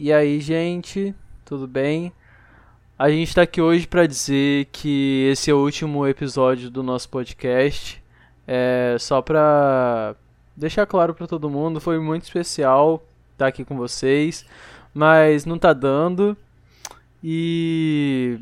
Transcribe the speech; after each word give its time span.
E 0.00 0.12
aí, 0.12 0.38
gente, 0.38 1.12
tudo 1.44 1.66
bem? 1.66 2.12
A 2.96 3.10
gente 3.10 3.30
está 3.30 3.42
aqui 3.42 3.60
hoje 3.60 3.84
para 3.84 4.06
dizer 4.06 4.66
que 4.66 5.28
esse 5.32 5.50
é 5.50 5.54
o 5.54 5.58
último 5.58 6.06
episódio 6.06 6.70
do 6.70 6.84
nosso 6.84 7.08
podcast. 7.08 8.00
É 8.46 8.94
só 9.00 9.20
para 9.20 10.14
deixar 10.56 10.86
claro 10.86 11.14
para 11.14 11.26
todo 11.26 11.50
mundo, 11.50 11.80
foi 11.80 11.98
muito 11.98 12.22
especial 12.22 13.04
estar 13.32 13.48
aqui 13.48 13.64
com 13.64 13.76
vocês, 13.76 14.46
mas 14.94 15.44
não 15.44 15.58
tá 15.58 15.72
dando. 15.72 16.36
E 17.20 18.38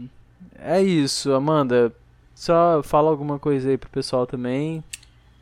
é 0.59 0.83
isso, 0.83 1.33
Amanda. 1.33 1.91
Só 2.35 2.83
fala 2.83 3.09
alguma 3.09 3.39
coisa 3.39 3.71
aí 3.71 3.79
pro 3.79 3.89
pessoal 3.89 4.27
também. 4.27 4.85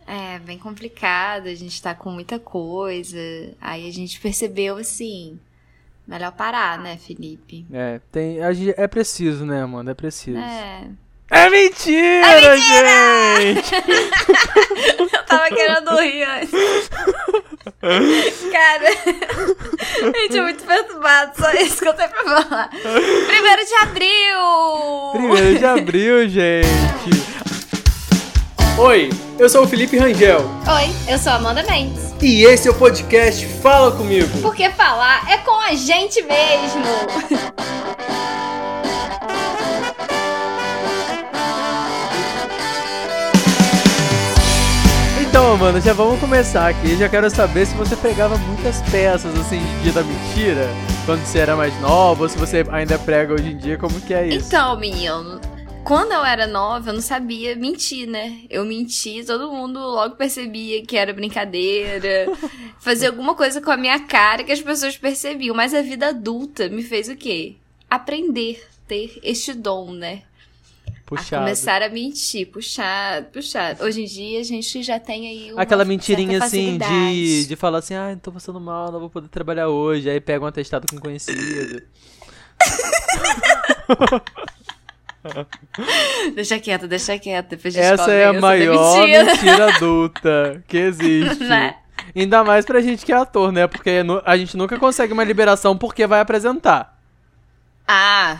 É, 0.07 0.39
bem 0.39 0.61
complicado, 0.61 1.49
a 1.49 1.55
gente 1.57 1.83
tá 1.83 1.93
com 1.93 2.13
muita 2.13 2.39
coisa. 2.39 3.19
Aí 3.61 3.89
a 3.89 3.93
gente 3.93 4.21
percebeu 4.21 4.77
assim, 4.77 5.41
melhor 6.07 6.33
parar, 6.33 6.79
né, 6.79 6.97
Felipe? 6.97 7.67
É, 7.73 8.01
tem, 8.13 8.39
é 8.77 8.87
preciso, 8.89 9.45
né, 9.45 9.63
Amanda? 9.63 9.93
É 9.93 9.95
preciso. 9.95 10.39
É. 10.39 10.89
É 11.31 11.49
mentira, 11.49 12.27
é 12.27 12.51
mentira! 12.51 13.41
gente! 13.41 13.73
Eu 15.15 15.25
tava 15.25 15.49
querendo 15.49 15.97
rir 15.99 16.23
antes. 16.23 16.91
Cara, 18.53 18.89
a 18.89 20.21
gente 20.21 20.39
é 20.39 20.43
muito 20.43 20.65
perturbado, 20.65 21.33
só 21.37 21.51
isso 21.53 21.81
que 21.81 21.89
eu 21.89 21.95
tenho 21.95 22.11
pra 22.11 22.23
falar. 22.23 22.69
Primeiro 22.69 23.65
de 23.65 23.75
abril! 23.83 25.13
Primeiro 25.13 25.59
de 25.59 25.65
abril, 25.65 26.29
gente! 26.29 27.34
Oi, 28.77 29.09
eu 29.39 29.49
sou 29.49 29.63
o 29.63 29.69
Felipe 29.69 29.97
Rangel. 29.97 30.41
Oi, 30.41 31.13
eu 31.13 31.17
sou 31.17 31.31
a 31.31 31.37
Amanda 31.37 31.63
Mendes. 31.63 32.13
E 32.21 32.43
esse 32.43 32.67
é 32.67 32.73
o 32.73 32.75
podcast 32.75 33.47
Fala 33.63 33.93
Comigo. 33.93 34.37
Porque 34.43 34.69
falar 34.71 35.31
é 35.31 35.39
com 35.39 35.61
a 35.61 35.77
gente 35.77 36.21
mesmo. 36.23 36.83
Então, 45.21 45.53
Amanda, 45.53 45.81
já 45.81 45.93
vamos 45.93 46.19
começar 46.19 46.69
aqui. 46.69 46.97
Já 46.97 47.09
quero 47.09 47.31
saber 47.31 47.67
se 47.67 47.77
você 47.77 47.95
pegava 47.95 48.37
muitas 48.39 48.83
peças 48.91 49.39
assim 49.39 49.61
de 49.61 49.83
dia 49.85 49.93
da 49.93 50.03
mentira 50.03 50.69
quando 51.07 51.25
você 51.25 51.39
era 51.39 51.55
mais 51.55 51.79
nova, 51.81 52.25
ou 52.25 52.29
se 52.29 52.37
você 52.37 52.65
ainda 52.73 52.99
prega 52.99 53.35
hoje 53.35 53.53
em 53.53 53.57
dia, 53.57 53.79
como 53.79 54.01
que 54.01 54.13
é 54.13 54.27
isso? 54.27 54.49
Então, 54.49 54.77
menino, 54.79 55.41
quando 55.85 56.13
eu 56.13 56.25
era 56.25 56.47
nova, 56.47 56.91
eu 56.91 56.95
não 56.95 57.03
sabia 57.03 57.55
mentir, 57.55 58.09
né? 58.09 58.41
Eu 58.49 58.65
menti, 58.65 59.23
todo 59.25 59.53
mundo 59.53 59.79
logo 59.79 60.17
percebia 60.17 60.83
que 60.85 60.97
era 60.97 61.13
brincadeira, 61.13 62.27
fazia 62.81 63.09
alguma 63.09 63.35
coisa 63.35 63.61
com 63.61 63.71
a 63.71 63.77
minha 63.77 64.01
cara 64.01 64.43
que 64.43 64.51
as 64.51 64.63
pessoas 64.63 64.97
percebiam. 64.97 65.55
Mas 65.55 65.75
a 65.75 65.83
vida 65.83 66.09
adulta 66.09 66.69
me 66.69 66.83
fez 66.83 67.09
o 67.09 67.17
quê? 67.17 67.57
Aprender, 67.89 68.67
ter 68.89 69.21
este 69.23 69.53
dom, 69.53 69.93
né? 69.93 70.23
Puxado. 71.05 71.37
A 71.37 71.39
começar 71.41 71.83
a 71.83 71.89
mentir, 71.91 72.47
puxado, 72.51 73.27
puxado. 73.27 73.85
Hoje 73.85 74.03
em 74.03 74.07
dia 74.07 74.41
a 74.41 74.43
gente 74.43 74.83
já 74.83 74.99
tem 74.99 75.29
aí 75.29 75.53
uma 75.53 75.61
Aquela 75.61 75.85
mentirinha 75.85 76.43
assim 76.43 76.79
de, 76.79 77.47
de 77.47 77.57
falar 77.57 77.79
assim, 77.79 77.95
ah, 77.95 78.19
tô 78.23 78.33
passando 78.33 78.59
mal, 78.59 78.91
não 78.91 79.01
vou 79.01 79.11
poder 79.11 79.29
trabalhar 79.29 79.69
hoje. 79.69 80.09
Aí 80.09 80.19
pega 80.19 80.43
um 80.43 80.49
atestado 80.49 80.87
com 80.89 80.99
conhecido. 80.99 81.83
Deixa 86.35 86.59
quieto, 86.59 86.87
deixa 86.89 87.19
quieto. 87.19 87.51
Depois 87.51 87.77
a 87.77 87.83
gente 87.83 87.93
Essa 88.01 88.13
é 88.13 88.27
a 88.27 88.31
essa 88.31 88.41
maior 88.41 88.97
mentira. 88.99 89.25
mentira 89.25 89.67
adulta 89.77 90.65
que 90.69 90.77
existe. 90.77 91.45
Né? 91.45 91.75
Ainda 92.15 92.45
mais 92.45 92.65
pra 92.65 92.81
gente 92.81 93.05
que 93.05 93.13
é 93.13 93.17
ator, 93.17 93.51
né? 93.53 93.67
Porque 93.67 94.03
nu- 94.03 94.23
a 94.25 94.37
gente 94.37 94.57
nunca 94.57 94.79
consegue 94.79 95.13
uma 95.13 95.25
liberação 95.25 95.77
porque 95.77 96.07
vai 96.07 96.21
apresentar. 96.21 96.99
Ah, 97.87 98.39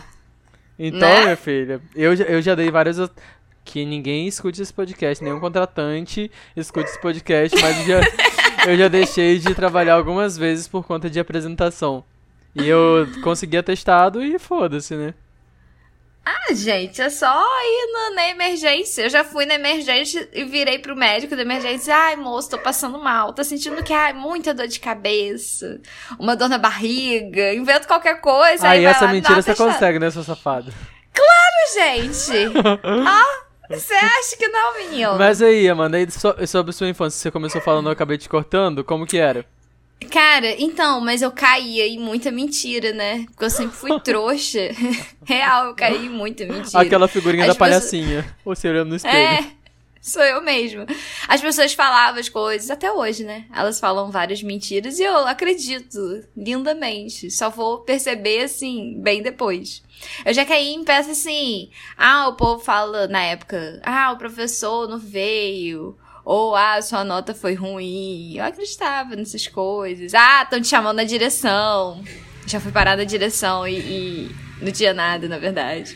Então, 0.77 0.99
Né? 0.99 1.21
minha 1.23 1.37
filha, 1.37 1.79
eu, 1.95 2.15
já- 2.15 2.25
eu 2.25 2.41
já 2.41 2.55
dei 2.55 2.69
várias. 2.69 2.97
Que 3.63 3.83
ninguém 3.83 4.27
escute 4.27 4.61
esse 4.61 4.71
podcast, 4.71 5.23
nenhum 5.23 5.39
contratante 5.39 6.29
escute 6.55 6.87
esse 6.87 7.01
podcast, 7.01 7.59
mas 7.59 7.79
eu 7.79 7.85
já, 7.99 8.01
eu 8.69 8.77
já 8.77 8.87
deixei 8.87 9.39
de 9.39 9.55
trabalhar 9.55 9.95
algumas 9.95 10.37
vezes 10.37 10.67
por 10.67 10.85
conta 10.85 11.09
de 11.09 11.19
apresentação. 11.19 12.03
E 12.53 12.67
eu 12.67 13.07
consegui 13.23 13.57
atestado 13.57 14.23
e 14.23 14.37
foda-se, 14.37 14.93
né? 14.95 15.15
Ah, 16.25 16.53
gente, 16.53 17.01
é 17.01 17.09
só 17.09 17.27
ir 17.27 17.91
na, 17.93 18.15
na 18.15 18.29
emergência. 18.29 19.03
Eu 19.03 19.09
já 19.09 19.23
fui 19.23 19.45
na 19.45 19.53
emergência 19.53 20.27
e 20.33 20.43
virei 20.43 20.79
pro 20.79 20.95
médico 20.95 21.35
da 21.35 21.43
emergência. 21.43 21.95
Ai, 21.95 22.15
moço, 22.15 22.49
tô 22.49 22.57
passando 22.57 22.97
mal. 22.97 23.31
Tô 23.31 23.43
sentindo 23.43 23.83
que, 23.83 23.93
ai, 23.93 24.11
muita 24.11 24.53
dor 24.53 24.67
de 24.67 24.79
cabeça. 24.79 25.79
Uma 26.19 26.35
dor 26.35 26.49
na 26.49 26.57
barriga. 26.57 27.53
Invento 27.53 27.87
qualquer 27.87 28.19
coisa. 28.21 28.67
Aí, 28.67 28.85
essa 28.85 29.05
lá, 29.05 29.11
mentira 29.11 29.41
você 29.41 29.53
consegue, 29.53 29.99
né, 29.99 30.09
seu 30.09 30.23
safado? 30.23 30.73
gente. 31.73 32.51
ah, 32.83 33.43
você 33.69 33.93
acha 33.93 34.37
que 34.37 34.47
não, 34.47 34.77
menino? 34.77 35.15
Mas 35.17 35.41
aí, 35.41 35.67
Amanda, 35.67 35.97
aí 35.97 36.09
so- 36.09 36.35
sobre 36.47 36.71
sua 36.71 36.87
infância, 36.87 37.19
você 37.19 37.31
começou 37.31 37.61
falando, 37.61 37.87
eu 37.87 37.91
acabei 37.91 38.17
te 38.17 38.29
cortando, 38.29 38.83
como 38.83 39.05
que 39.05 39.17
era? 39.17 39.45
Cara, 40.11 40.53
então, 40.61 40.99
mas 41.01 41.21
eu 41.21 41.31
caía 41.31 41.87
em 41.87 41.97
muita 41.97 42.31
mentira, 42.31 42.91
né? 42.93 43.25
Porque 43.27 43.45
eu 43.45 43.49
sempre 43.49 43.75
fui 43.75 43.99
trouxa. 44.01 44.69
Real, 45.25 45.67
eu 45.67 45.75
caí 45.75 46.05
em 46.05 46.09
muita 46.09 46.45
mentira. 46.45 46.81
Aquela 46.81 47.07
figurinha 47.07 47.43
As 47.43 47.47
da 47.49 47.53
pessoas- 47.55 47.91
palhacinha, 47.91 48.37
você 48.43 48.69
olhando 48.69 48.89
no 48.89 48.95
espelho. 48.97 49.15
É, 49.17 49.45
sou 50.01 50.21
eu 50.21 50.41
mesmo. 50.43 50.85
As 51.27 51.41
pessoas 51.41 51.73
falavam 51.73 52.19
as 52.19 52.29
coisas, 52.29 52.69
até 52.69 52.91
hoje, 52.91 53.23
né? 53.23 53.45
Elas 53.53 53.79
falam 53.79 54.11
várias 54.11 54.43
mentiras 54.43 54.99
e 54.99 55.03
eu 55.03 55.15
acredito 55.27 55.97
lindamente. 56.37 57.31
Só 57.31 57.49
vou 57.49 57.79
perceber, 57.79 58.43
assim, 58.43 58.99
bem 59.01 59.21
depois. 59.23 59.81
Eu 60.25 60.33
já 60.33 60.45
caí 60.45 60.73
em 60.73 60.83
peça 60.83 61.11
assim. 61.11 61.69
Ah, 61.97 62.27
o 62.27 62.33
povo 62.35 62.61
fala 62.63 63.07
na 63.07 63.23
época. 63.23 63.81
Ah, 63.83 64.11
o 64.11 64.17
professor 64.17 64.87
não 64.87 64.99
veio. 64.99 65.97
Ou, 66.25 66.55
ah, 66.55 66.81
sua 66.81 67.03
nota 67.03 67.35
foi 67.35 67.53
ruim. 67.53 68.33
Eu 68.35 68.43
acreditava 68.43 69.15
nessas 69.15 69.47
coisas. 69.47 70.13
Ah, 70.15 70.41
estão 70.41 70.59
te 70.59 70.67
chamando 70.67 70.97
na 70.97 71.03
direção. 71.03 72.03
Já 72.47 72.59
fui 72.59 72.71
parar 72.71 72.97
na 72.97 73.03
direção 73.03 73.67
e, 73.67 73.77
e 73.77 74.35
não 74.61 74.71
tinha 74.71 74.93
nada, 74.93 75.27
na 75.27 75.37
verdade. 75.37 75.95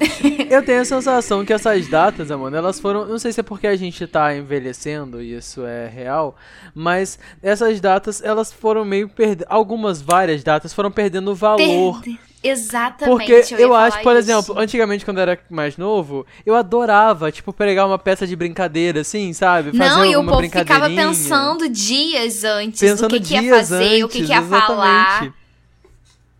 Eu 0.50 0.64
tenho 0.64 0.80
a 0.80 0.84
sensação 0.84 1.44
que 1.44 1.52
essas 1.52 1.88
datas, 1.88 2.30
Amanda, 2.30 2.56
elas 2.56 2.80
foram. 2.80 3.04
Não 3.06 3.18
sei 3.18 3.32
se 3.32 3.40
é 3.40 3.42
porque 3.42 3.66
a 3.66 3.76
gente 3.76 4.06
tá 4.06 4.34
envelhecendo 4.34 5.22
e 5.22 5.34
isso 5.36 5.64
é 5.64 5.88
real, 5.88 6.36
mas 6.74 7.18
essas 7.42 7.80
datas, 7.80 8.22
elas 8.22 8.52
foram 8.52 8.84
meio 8.84 9.08
perdendo. 9.08 9.46
Algumas, 9.48 10.00
várias 10.00 10.42
datas 10.42 10.72
foram 10.72 10.90
perdendo 10.90 11.34
valor. 11.34 12.00
Perde- 12.02 12.25
Exatamente. 12.48 13.16
Porque 13.16 13.54
eu 13.54 13.68
falar 13.68 13.86
acho, 13.86 14.02
por 14.02 14.12
isso. 14.12 14.18
exemplo, 14.18 14.58
antigamente 14.58 15.04
quando 15.04 15.18
eu 15.18 15.22
era 15.22 15.38
mais 15.50 15.76
novo, 15.76 16.26
eu 16.44 16.54
adorava, 16.54 17.30
tipo, 17.30 17.52
pegar 17.52 17.86
uma 17.86 17.98
peça 17.98 18.26
de 18.26 18.34
brincadeira, 18.36 19.00
assim, 19.00 19.32
sabe? 19.32 19.76
Fazer 19.76 19.90
Não, 19.90 20.04
e 20.04 20.16
o 20.16 20.24
povo 20.24 20.42
ficava 20.42 20.88
pensando 20.88 21.68
dias 21.68 22.44
antes 22.44 22.80
Pensando 22.80 23.10
do 23.10 23.20
que, 23.20 23.28
que 23.28 23.34
ia 23.34 23.40
dias 23.40 23.56
fazer, 23.56 24.04
o 24.04 24.08
que, 24.08 24.18
antes, 24.18 24.26
que 24.26 24.32
ia 24.32 24.42
falar. 24.42 25.32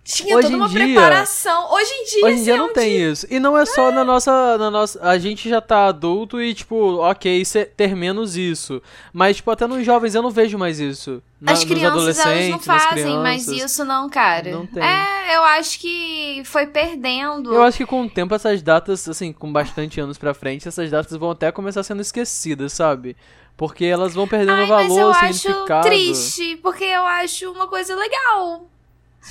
Tinha 0.06 0.36
Hoje 0.36 0.46
toda 0.46 0.56
uma 0.56 0.68
dia- 0.68 0.84
preparação. 0.84 1.72
Hoje 1.74 1.90
em 1.92 2.04
dia, 2.04 2.24
Hoje 2.26 2.30
em 2.30 2.34
assim, 2.36 2.44
dia 2.44 2.54
é 2.54 2.56
não 2.56 2.66
um 2.66 2.72
tem 2.72 2.90
dia- 2.96 3.10
isso. 3.10 3.26
E 3.28 3.40
não 3.40 3.58
é 3.58 3.66
só 3.66 3.90
na 3.90 4.04
nossa. 4.04 4.56
Na 4.56 4.70
nossa. 4.70 5.00
A 5.02 5.18
gente 5.18 5.48
já 5.48 5.60
tá 5.60 5.86
adulto 5.86 6.40
e, 6.40 6.54
tipo, 6.54 6.98
ok, 7.00 7.44
cê- 7.44 7.64
ter 7.64 7.96
menos 7.96 8.36
isso. 8.36 8.80
Mas, 9.12 9.36
tipo, 9.36 9.50
até 9.50 9.66
nos 9.66 9.84
jovens 9.84 10.14
eu 10.14 10.22
não 10.22 10.30
vejo 10.30 10.56
mais 10.56 10.78
isso. 10.78 11.20
Na, 11.40 11.52
As 11.52 11.64
crianças, 11.64 12.18
elas 12.24 12.48
não 12.50 12.58
fazem 12.60 13.18
mais 13.18 13.48
isso, 13.48 13.84
não, 13.84 14.08
cara. 14.08 14.50
Não 14.52 14.64
tem. 14.64 14.82
É, 14.82 15.36
eu 15.36 15.42
acho 15.42 15.80
que 15.80 16.40
foi 16.44 16.66
perdendo. 16.68 17.52
Eu 17.52 17.62
acho 17.64 17.76
que 17.78 17.84
com 17.86 18.02
o 18.02 18.08
tempo 18.08 18.32
essas 18.34 18.62
datas, 18.62 19.08
assim, 19.08 19.32
com 19.32 19.52
bastante 19.52 20.00
anos 20.00 20.16
pra 20.16 20.32
frente, 20.32 20.68
essas 20.68 20.88
datas 20.90 21.16
vão 21.18 21.32
até 21.32 21.50
começar 21.50 21.82
sendo 21.82 22.00
esquecidas, 22.00 22.72
sabe? 22.72 23.16
Porque 23.56 23.84
elas 23.84 24.14
vão 24.14 24.28
perdendo 24.28 24.52
Ai, 24.52 24.66
mas 24.68 24.90
eu 24.90 24.96
valor, 24.96 25.16
acho 25.16 25.34
significado. 25.40 25.86
triste, 25.88 26.56
porque 26.62 26.84
eu 26.84 27.04
acho 27.04 27.50
uma 27.50 27.66
coisa 27.66 27.94
legal. 27.96 28.68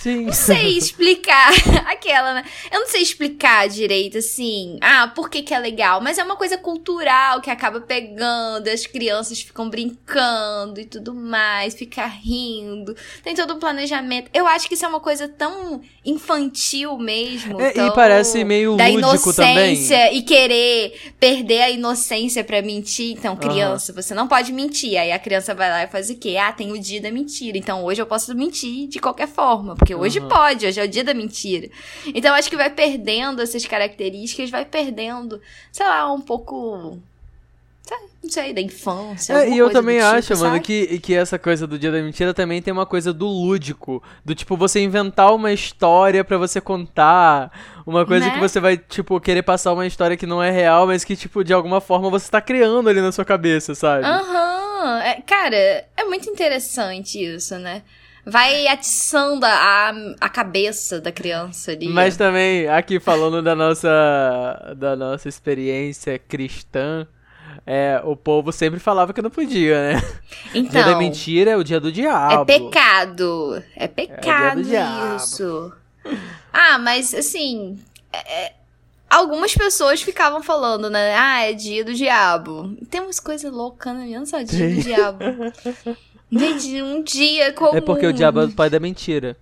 Sim. 0.02 0.26
Não 0.26 0.34
sei 0.34 0.78
explicar 0.78 1.52
aquela, 1.88 2.34
né? 2.36 2.44
Eu 2.72 2.82
não 2.82 2.88
sei 2.88 3.02
explicar 3.02 3.68
direito, 3.68 4.18
assim, 4.18 4.78
ah, 4.82 5.12
por 5.16 5.30
que 5.30 5.42
que 5.42 5.54
é 5.54 5.60
legal, 5.60 6.02
mas 6.02 6.18
é 6.18 6.24
uma 6.24 6.36
coisa 6.36 6.58
cultural 6.58 7.42
que 7.42 7.50
acaba 7.50 7.82
pegando, 7.82 8.68
as 8.68 8.86
crianças 8.86 9.42
ficam 9.42 9.70
brincando 9.70 10.80
e 10.80 10.86
tudo 10.86 11.14
mais, 11.14 11.74
fica 11.74 12.06
rindo, 12.06 12.96
tem 13.24 13.34
todo 13.34 13.56
um 13.56 13.60
planejamento. 13.60 14.30
Eu 14.34 14.46
acho 14.48 14.68
que 14.68 14.76
isso 14.76 14.86
é 14.86 14.88
uma 14.88 15.00
coisa 15.00 15.28
tão 15.28 15.82
infantil 16.06 16.98
mesmo. 16.98 17.60
É, 17.60 17.70
e 17.70 17.74
tão 17.74 17.92
parece 17.92 18.44
meio 18.44 18.76
da 18.76 18.88
lúdico 18.88 19.34
também. 19.34 19.74
inocência 19.74 20.14
e 20.14 20.22
querer 20.22 21.14
perder 21.20 21.62
a 21.62 21.70
inocência 21.70 22.44
pra 22.44 22.62
mentir. 22.62 23.12
Então, 23.18 23.36
criança, 23.36 23.94
você 23.94 24.14
não 24.14 24.28
pode 24.28 24.52
mentir. 24.52 24.98
Aí 24.98 25.12
a 25.12 25.20
criança 25.20 25.54
vai 25.54 25.70
lá 25.70 25.84
e 25.84 25.88
faz 25.88 26.10
o 26.10 26.16
quê? 26.16 26.38
Ah, 26.38 26.52
tem 26.52 26.72
o 26.72 26.80
dia 26.80 27.02
da 27.02 27.12
mentira. 27.12 27.58
Então 27.58 27.84
hoje 27.84 28.02
eu 28.02 28.06
posso 28.06 28.36
mentir 28.36 28.88
de 28.88 29.00
qualquer 29.00 29.28
forma. 29.28 29.76
Porque 29.86 29.96
hoje 29.96 30.20
pode, 30.22 30.66
hoje 30.66 30.80
é 30.80 30.84
o 30.84 30.88
dia 30.88 31.04
da 31.04 31.14
mentira. 31.14 31.70
Então 32.08 32.34
acho 32.34 32.50
que 32.50 32.56
vai 32.58 32.70
perdendo 32.70 33.42
essas 33.42 33.66
características, 33.66 34.50
vai 34.50 34.66
perdendo, 34.66 35.40
sei 35.72 35.86
lá, 35.86 36.12
um 36.12 36.22
pouco 36.22 36.98
Não 38.24 38.32
sei, 38.32 38.52
da 38.54 38.62
infância. 38.62 39.34
É, 39.34 39.50
e 39.50 39.58
eu 39.60 39.70
também 39.70 39.98
tipo, 39.98 40.08
acho, 40.08 40.34
mano, 40.38 40.56
sabe? 40.56 40.60
que, 40.62 41.00
que 41.00 41.14
essa 41.14 41.38
coisa 41.38 41.68
do 41.68 41.78
Dia 41.78 41.92
da 41.92 42.02
Mentira 42.02 42.34
também 42.34 42.60
tem 42.60 42.74
uma 42.74 42.86
coisa 42.88 43.14
do 43.14 43.28
lúdico. 43.28 44.02
Do 44.26 44.34
tipo, 44.34 44.58
você 44.58 44.80
inventar 44.82 45.32
uma 45.36 45.54
história 45.54 46.24
pra 46.24 46.36
você 46.36 46.60
contar. 46.60 47.52
Uma 47.86 48.04
coisa 48.04 48.26
Né? 48.26 48.32
que 48.34 48.40
você 48.40 48.60
vai, 48.60 48.78
tipo, 48.78 49.20
querer 49.22 49.44
passar 49.44 49.74
uma 49.74 49.86
história 49.86 50.18
que 50.18 50.26
não 50.26 50.42
é 50.42 50.50
real, 50.50 50.88
mas 50.88 51.04
que, 51.04 51.16
tipo, 51.16 51.44
de 51.44 51.54
alguma 51.54 51.80
forma 51.80 52.10
você 52.10 52.32
tá 52.32 52.42
criando 52.42 52.90
ali 52.90 53.00
na 53.00 53.12
sua 53.12 53.24
cabeça, 53.24 53.76
sabe? 53.76 54.04
Aham. 54.04 55.02
É, 55.04 55.22
cara, 55.22 55.56
é 55.96 56.04
muito 56.06 56.28
interessante 56.28 57.24
isso, 57.24 57.60
né? 57.60 57.84
Vai 58.26 58.68
atiçando 58.68 59.46
a, 59.46 59.94
a 60.20 60.30
cabeça 60.30 61.00
da 61.00 61.12
criança 61.12 61.72
ali. 61.72 61.88
Mas 61.90 62.18
também, 62.18 62.68
aqui 62.68 63.00
falando 63.00 63.42
da 63.42 63.54
nossa, 63.56 64.74
da 64.76 64.96
nossa 64.96 65.30
experiência 65.30 66.18
cristã, 66.18 67.08
é, 67.66 68.02
o 68.04 68.16
povo 68.16 68.52
sempre 68.52 68.80
falava 68.80 69.14
que 69.14 69.22
não 69.22 69.30
podia, 69.30 69.94
né? 69.94 70.02
então, 70.56 70.72
dia 70.72 70.84
da 70.84 70.98
mentira 70.98 71.52
é 71.52 71.58
o 71.58 71.64
dia 71.64 71.80
do 71.80 71.92
diabo. 71.92 72.42
É 72.42 72.46
pecado. 72.60 73.64
É 73.76 73.88
pecado 73.88 74.64
diabo. 74.64 75.16
isso. 75.18 75.74
Ah, 76.52 76.78
mas 76.78 77.14
assim. 77.14 77.78
é- 78.12 78.46
é- 78.46 78.54
algumas 79.10 79.54
pessoas 79.54 80.02
ficavam 80.02 80.42
falando, 80.42 80.90
né? 80.90 81.16
Ah, 81.16 81.42
é 81.44 81.54
dia 81.54 81.86
do 81.86 81.94
diabo. 81.94 82.76
Tem 82.90 83.02
umas 83.02 83.20
coisas 83.20 83.52
loucas, 83.52 83.96
né? 83.96 84.08
Não 84.18 84.26
só 84.26 84.42
dia 84.42 84.70
do 84.70 84.82
diabo. 84.82 85.20
Gente, 86.36 86.82
um 86.82 87.02
dia 87.02 87.54
comum. 87.54 87.78
É 87.78 87.82
porque 87.82 88.06
o 88.06 88.14
diabo 88.14 88.42
é 88.42 88.46
o 88.46 88.52
pai 88.52 88.70
da 88.70 88.80
mentira. 88.80 89.38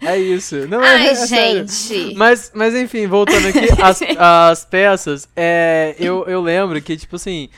É 0.00 0.16
isso. 0.16 0.66
Não 0.68 0.82
é, 0.82 0.94
Ai, 0.94 1.08
é 1.08 1.14
sério. 1.14 1.66
gente. 1.68 2.14
Mas, 2.14 2.52
mas 2.54 2.74
enfim, 2.74 3.06
voltando 3.06 3.48
aqui 3.48 3.68
às, 3.82 4.00
às 4.16 4.64
peças, 4.70 5.28
é, 5.36 5.94
eu, 5.98 6.24
eu 6.26 6.40
lembro 6.40 6.80
que, 6.80 6.96
tipo 6.96 7.16
assim, 7.16 7.50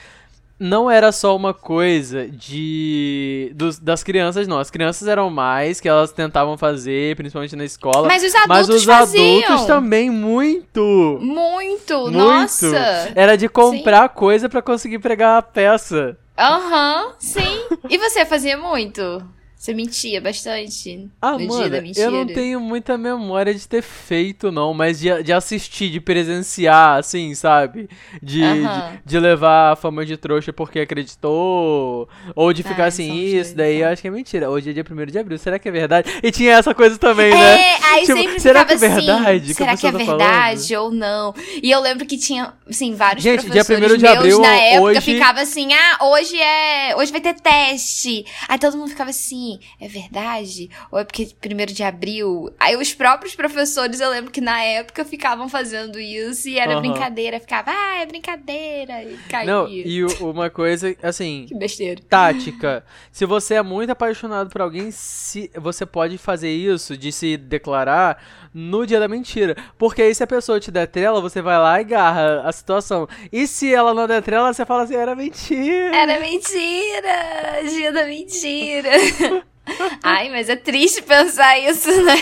não 0.61 0.91
era 0.91 1.11
só 1.11 1.35
uma 1.35 1.55
coisa 1.55 2.29
de 2.29 3.51
dos, 3.55 3.79
das 3.79 4.03
crianças, 4.03 4.47
não. 4.47 4.59
As 4.59 4.71
crianças 4.71 5.09
eram 5.09 5.31
mais 5.31 5.81
que 5.81 5.89
elas 5.89 6.13
tentavam 6.13 6.59
fazer, 6.59 7.17
principalmente 7.17 7.57
na 7.57 7.65
escola. 7.65 8.07
Mas 8.07 8.23
os 8.23 8.35
adultos 8.35 8.49
mas 8.49 8.69
os 8.69 8.85
faziam. 8.85 9.43
adultos 9.45 9.67
também, 9.67 10.11
muito. 10.11 11.19
Muito, 11.21 11.99
Muito. 12.03 12.11
nossa. 12.13 13.13
Era 13.15 13.37
de 13.37 13.49
comprar 13.49 14.11
coisa 14.11 14.49
pra 14.49 14.61
conseguir 14.61 14.99
pregar 14.99 15.39
a 15.39 15.43
peça. 15.43 16.19
Aham, 16.39 17.13
sim. 17.19 17.65
E 17.89 17.97
você 17.99 18.27
fazia 18.27 18.57
muito? 18.59 19.23
Você 19.61 19.75
mentia 19.75 20.23
bastante 20.23 21.07
Ah, 21.21 21.33
no 21.33 21.39
dia 21.41 21.47
mano, 21.49 21.71
da 21.71 21.83
mentira? 21.83 22.07
eu 22.07 22.11
não 22.11 22.27
tenho 22.27 22.59
muita 22.59 22.97
memória 22.97 23.55
de 23.55 23.69
ter 23.69 23.83
feito, 23.83 24.51
não, 24.51 24.73
mas 24.73 24.99
de, 24.99 25.23
de 25.23 25.35
assistir, 25.35 25.91
de 25.91 26.01
presenciar, 26.01 26.99
assim, 26.99 27.35
sabe? 27.35 27.87
De, 28.23 28.43
Aham. 28.43 29.01
de, 29.05 29.11
de 29.11 29.21
levar 29.21 29.73
a 29.73 29.77
fama 29.77 30.07
de 30.07 30.17
trouxa 30.17 30.51
porque 30.51 30.81
acreditou, 30.81 32.09
ou 32.35 32.53
de 32.55 32.63
ficar 32.63 32.85
Ah, 32.85 32.87
assim, 32.87 33.13
isso, 33.23 33.55
daí 33.55 33.81
eu 33.83 33.89
acho 33.89 34.01
que 34.01 34.09
é 34.09 34.11
mentira. 34.11 34.49
Hoje 34.49 34.71
é 34.71 34.73
dia 34.73 34.83
1 34.83 35.13
de 35.13 35.19
abril, 35.19 35.37
será 35.37 35.59
que 35.59 35.69
é 35.69 35.73
verdade? 35.73 36.11
E 36.23 36.31
tinha 36.33 36.53
essa 36.53 36.75
coisa 36.75 36.97
também, 36.97 37.31
né? 37.31 37.61
É, 37.61 37.77
aí 37.85 38.07
Tipo, 38.07 38.19
sempre 38.19 38.41
será 38.41 38.65
que 38.65 38.73
é 38.73 38.77
verdade 38.77 39.45
assim, 39.45 39.53
será 39.53 39.77
que 39.77 39.87
é 39.87 39.93
tá 39.93 39.99
verdade 39.99 40.75
ou 40.77 40.91
não? 40.91 41.35
E 41.63 41.71
eu 41.71 41.81
lembro 41.81 42.07
que 42.07 42.17
tinha, 42.17 42.55
assim, 42.67 42.95
vários 42.95 43.23
Gente, 43.23 43.43
dia 43.51 43.63
professores 43.63 43.93
1º 43.93 43.97
de 43.99 44.03
meus 44.05 44.17
abril, 44.17 44.41
na 44.41 44.57
época 44.57 44.83
hoje- 44.85 45.01
ficava 45.03 45.41
assim, 45.43 45.69
ah, 45.75 45.99
hoje 46.07 46.41
é, 46.41 46.97
hoje 46.97 47.13
vai 47.13 47.21
ter 47.21 47.35
teste. 47.35 48.25
Aí 48.49 48.59
todo 48.59 48.79
mundo 48.79 48.89
ficava 48.89 49.11
assim, 49.11 49.50
é 49.81 49.89
verdade? 49.89 50.69
Ou 50.93 50.99
é 50.99 51.05
porque 51.05 51.29
primeiro 51.41 51.73
de 51.73 51.83
abril? 51.83 52.51
Aí 52.59 52.77
os 52.77 52.93
próprios 52.95 53.35
professores, 53.35 54.01
eu 54.01 54.11
lembro 54.11 54.31
que 54.31 54.41
na 54.41 54.61
época 54.63 55.05
ficavam 55.05 55.49
fazendo 55.49 55.99
isso 55.99 56.49
e 56.49 56.59
era 56.59 56.73
Aham. 56.75 56.81
brincadeira, 56.83 57.41
ficava, 57.41 57.71
ah, 57.71 58.01
é 58.03 58.07
brincadeira, 58.07 59.03
e 59.03 59.17
caía. 59.29 59.47
Não, 59.53 59.69
e 59.69 60.05
uma 60.21 60.51
coisa, 60.51 60.95
assim, 61.03 61.47
Que 61.49 61.55
besteira. 61.55 62.01
tática. 62.09 62.85
Se 63.11 63.25
você 63.25 63.55
é 63.55 63.63
muito 63.63 63.91
apaixonado 63.91 64.51
por 64.51 64.61
alguém, 64.61 64.91
se, 64.91 65.51
você 65.57 65.87
pode 65.87 66.19
fazer 66.19 66.51
isso 66.51 66.97
de 66.97 67.11
se 67.11 67.37
declarar 67.37 68.23
no 68.53 68.87
dia 68.87 68.99
da 69.01 69.09
mentira. 69.09 69.57
Porque 69.79 70.03
aí 70.03 70.15
se 70.15 70.23
a 70.23 70.27
pessoa 70.27 70.61
te 70.61 70.71
der 70.71 70.87
trela, 70.87 71.21
você 71.21 71.41
vai 71.41 71.57
lá 71.59 71.81
e 71.81 71.85
garra 71.85 72.43
a 72.45 72.53
situação. 72.53 73.09
E 73.33 73.47
se 73.47 73.73
ela 73.73 73.95
não 73.95 74.07
der 74.07 74.23
trela, 74.23 74.53
você 74.53 74.67
fala 74.67 74.83
assim, 74.83 74.97
era 74.97 75.15
mentira. 75.15 75.97
Era 75.97 76.21
mentira! 76.21 77.63
Dia 77.69 77.93
da 77.93 78.05
mentira! 78.07 78.91
Ai, 80.03 80.29
mas 80.31 80.49
é 80.49 80.57
triste 80.57 81.03
pensar 81.03 81.59
isso, 81.59 81.89
né? 82.03 82.17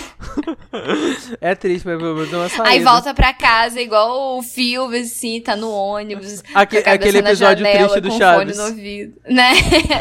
É 1.41 1.55
triste, 1.55 1.87
mas 1.87 1.97
pelo 1.99 2.15
menos 2.15 2.33
é 2.33 2.37
uma 2.37 2.49
saída. 2.49 2.69
Aí 2.69 2.81
volta 2.81 3.15
pra 3.15 3.33
casa 3.33 3.81
igual 3.81 4.39
o 4.39 4.43
filme, 4.43 4.99
assim, 4.99 5.41
tá 5.41 5.57
no 5.57 5.71
ônibus. 5.71 6.43
Aque- 6.55 6.79
aquele 6.79 7.19
episódio 7.19 7.65
janela, 7.65 7.89
triste 7.89 8.01
do 8.01 8.09
com 8.11 8.19
Chaves. 8.19 8.57
fone 8.57 8.69
no 8.69 8.75
ouvido, 8.77 9.21
né? 9.29 9.53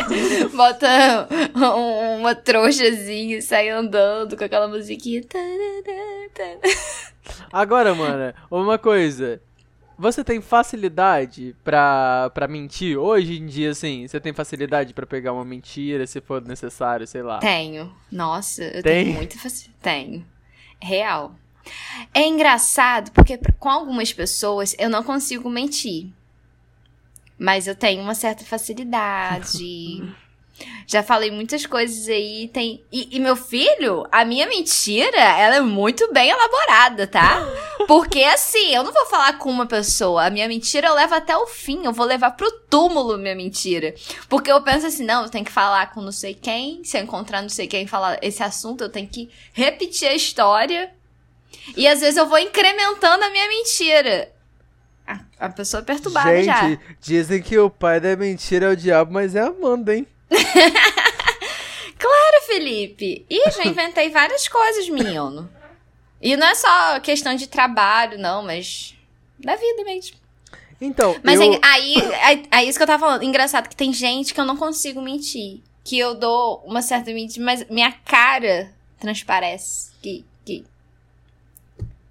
Bota 0.54 1.28
um- 1.56 2.20
uma 2.20 2.36
trouxazinha 2.36 3.38
e 3.38 3.42
sai 3.42 3.70
andando 3.70 4.36
com 4.36 4.44
aquela 4.44 4.68
musiquinha. 4.68 5.22
Agora, 7.52 7.94
mano, 7.94 8.34
uma 8.50 8.78
coisa. 8.78 9.42
Você 9.98 10.24
tem 10.24 10.40
facilidade 10.42 11.56
pra, 11.64 12.30
pra 12.34 12.48
mentir? 12.48 12.98
Hoje 12.98 13.40
em 13.40 13.48
dia, 13.48 13.72
assim, 13.72 14.08
você 14.08 14.20
tem 14.20 14.32
facilidade 14.32 14.94
pra 14.94 15.08
pegar 15.08 15.34
uma 15.34 15.44
mentira, 15.44 16.06
se 16.06 16.22
for 16.22 16.40
necessário, 16.42 17.08
sei 17.08 17.24
lá. 17.24 17.40
Tenho. 17.40 17.92
Nossa, 18.12 18.64
eu 18.64 18.84
Tem? 18.84 19.06
tenho 19.06 19.16
muita 19.16 19.38
facilidade. 19.40 19.80
Tenho. 19.82 20.26
Real. 20.80 21.36
É 22.14 22.26
engraçado 22.28 23.12
porque 23.12 23.40
com 23.60 23.70
algumas 23.70 24.14
pessoas 24.14 24.76
eu 24.78 24.90
não 24.90 25.04
consigo 25.04 25.50
mentir. 25.50 26.10
Mas 27.38 27.68
eu 27.68 27.76
tenho 27.76 28.02
uma 28.02 28.16
certa 28.16 28.44
facilidade. 28.46 30.04
Já 30.88 31.04
falei 31.04 31.30
muitas 31.30 31.66
coisas 31.66 32.08
aí. 32.08 32.50
Tem... 32.54 32.84
E, 32.92 33.18
e 33.18 33.20
meu 33.20 33.36
filho, 33.36 34.08
a 34.12 34.24
minha 34.24 34.48
mentira, 34.48 35.18
ela 35.18 35.58
é 35.58 35.62
muito 35.62 36.12
bem 36.14 36.30
elaborada, 36.30 37.06
tá? 37.06 37.46
Porque 37.88 38.24
assim, 38.24 38.74
eu 38.74 38.84
não 38.84 38.94
vou 38.94 39.06
falar 39.06 39.38
com 39.38 39.50
uma 39.50 39.66
pessoa. 39.66 40.26
A 40.26 40.30
minha 40.30 40.48
mentira 40.48 40.88
eu 40.88 40.96
levo 40.96 41.14
até 41.14 41.36
o 41.36 41.46
fim. 41.46 41.86
Eu 41.86 41.92
vou 41.92 42.06
levar 42.06 42.32
pro 42.32 42.52
túmulo 42.70 43.18
minha 43.18 43.36
mentira. 43.36 43.94
Porque 44.30 44.52
eu 44.52 44.62
penso 44.62 44.88
assim, 44.88 45.06
não, 45.06 45.24
eu 45.24 45.30
tenho 45.30 45.46
que 45.46 45.52
falar 45.52 45.92
com 45.92 46.02
não 46.02 46.12
sei 46.12 46.34
quem. 46.34 46.84
Se 46.84 46.98
eu 46.98 47.04
encontrar 47.04 47.42
não 47.42 47.50
sei 47.50 47.68
quem 47.68 47.86
falar 47.86 48.18
esse 48.22 48.42
assunto, 48.42 48.84
eu 48.84 48.90
tenho 48.90 49.08
que 49.08 49.30
repetir 49.54 50.08
a 50.08 50.16
história. 50.16 50.92
E 51.76 51.88
às 51.88 52.00
vezes 52.00 52.18
eu 52.18 52.28
vou 52.28 52.40
incrementando 52.40 53.24
a 53.24 53.30
minha 53.30 53.48
mentira. 53.48 54.32
A, 55.06 55.20
a 55.40 55.50
pessoa 55.50 55.84
perturbada 55.84 56.44
já. 56.44 56.70
Gente, 56.70 56.82
dizem 57.02 57.42
que 57.42 57.58
o 57.58 57.70
pai 57.70 58.00
da 58.00 58.16
mentira 58.16 58.68
é 58.68 58.70
o 58.70 58.76
diabo, 58.76 59.14
mas 59.14 59.36
é 59.36 59.42
a 59.42 59.48
Amanda, 59.48 59.96
hein? 59.96 60.08
Claro, 61.98 62.46
Felipe. 62.46 63.26
Ih, 63.30 63.52
já 63.52 63.66
inventei 63.66 64.10
várias 64.10 64.48
coisas, 64.48 64.88
menino. 64.88 65.50
E 66.22 66.36
não 66.38 66.48
é 66.48 66.56
só 66.56 67.00
questão 67.00 67.36
de 67.36 67.48
trabalho, 67.48 68.18
não, 68.18 68.44
mas 68.44 68.96
da 69.40 69.56
vida 69.56 69.84
mesmo. 69.84 70.18
Então, 70.80 71.16
Mas 71.24 71.40
eu... 71.40 71.60
aí, 71.64 71.96
é, 72.52 72.60
é 72.60 72.64
isso 72.64 72.78
que 72.78 72.84
eu 72.84 72.88
tava 72.88 73.00
falando. 73.00 73.24
Engraçado 73.24 73.68
que 73.68 73.76
tem 73.76 73.92
gente 73.92 74.32
que 74.32 74.40
eu 74.40 74.46
não 74.46 74.56
consigo 74.56 75.02
mentir. 75.02 75.62
Que 75.84 75.98
eu 75.98 76.14
dou 76.14 76.64
uma 76.66 76.84
certa 76.84 77.12
mentira, 77.12 77.44
mas 77.44 77.68
minha 77.68 77.92
cara 77.92 78.72
transparece. 79.00 79.92
Que, 80.04 80.24
que, 80.46 80.64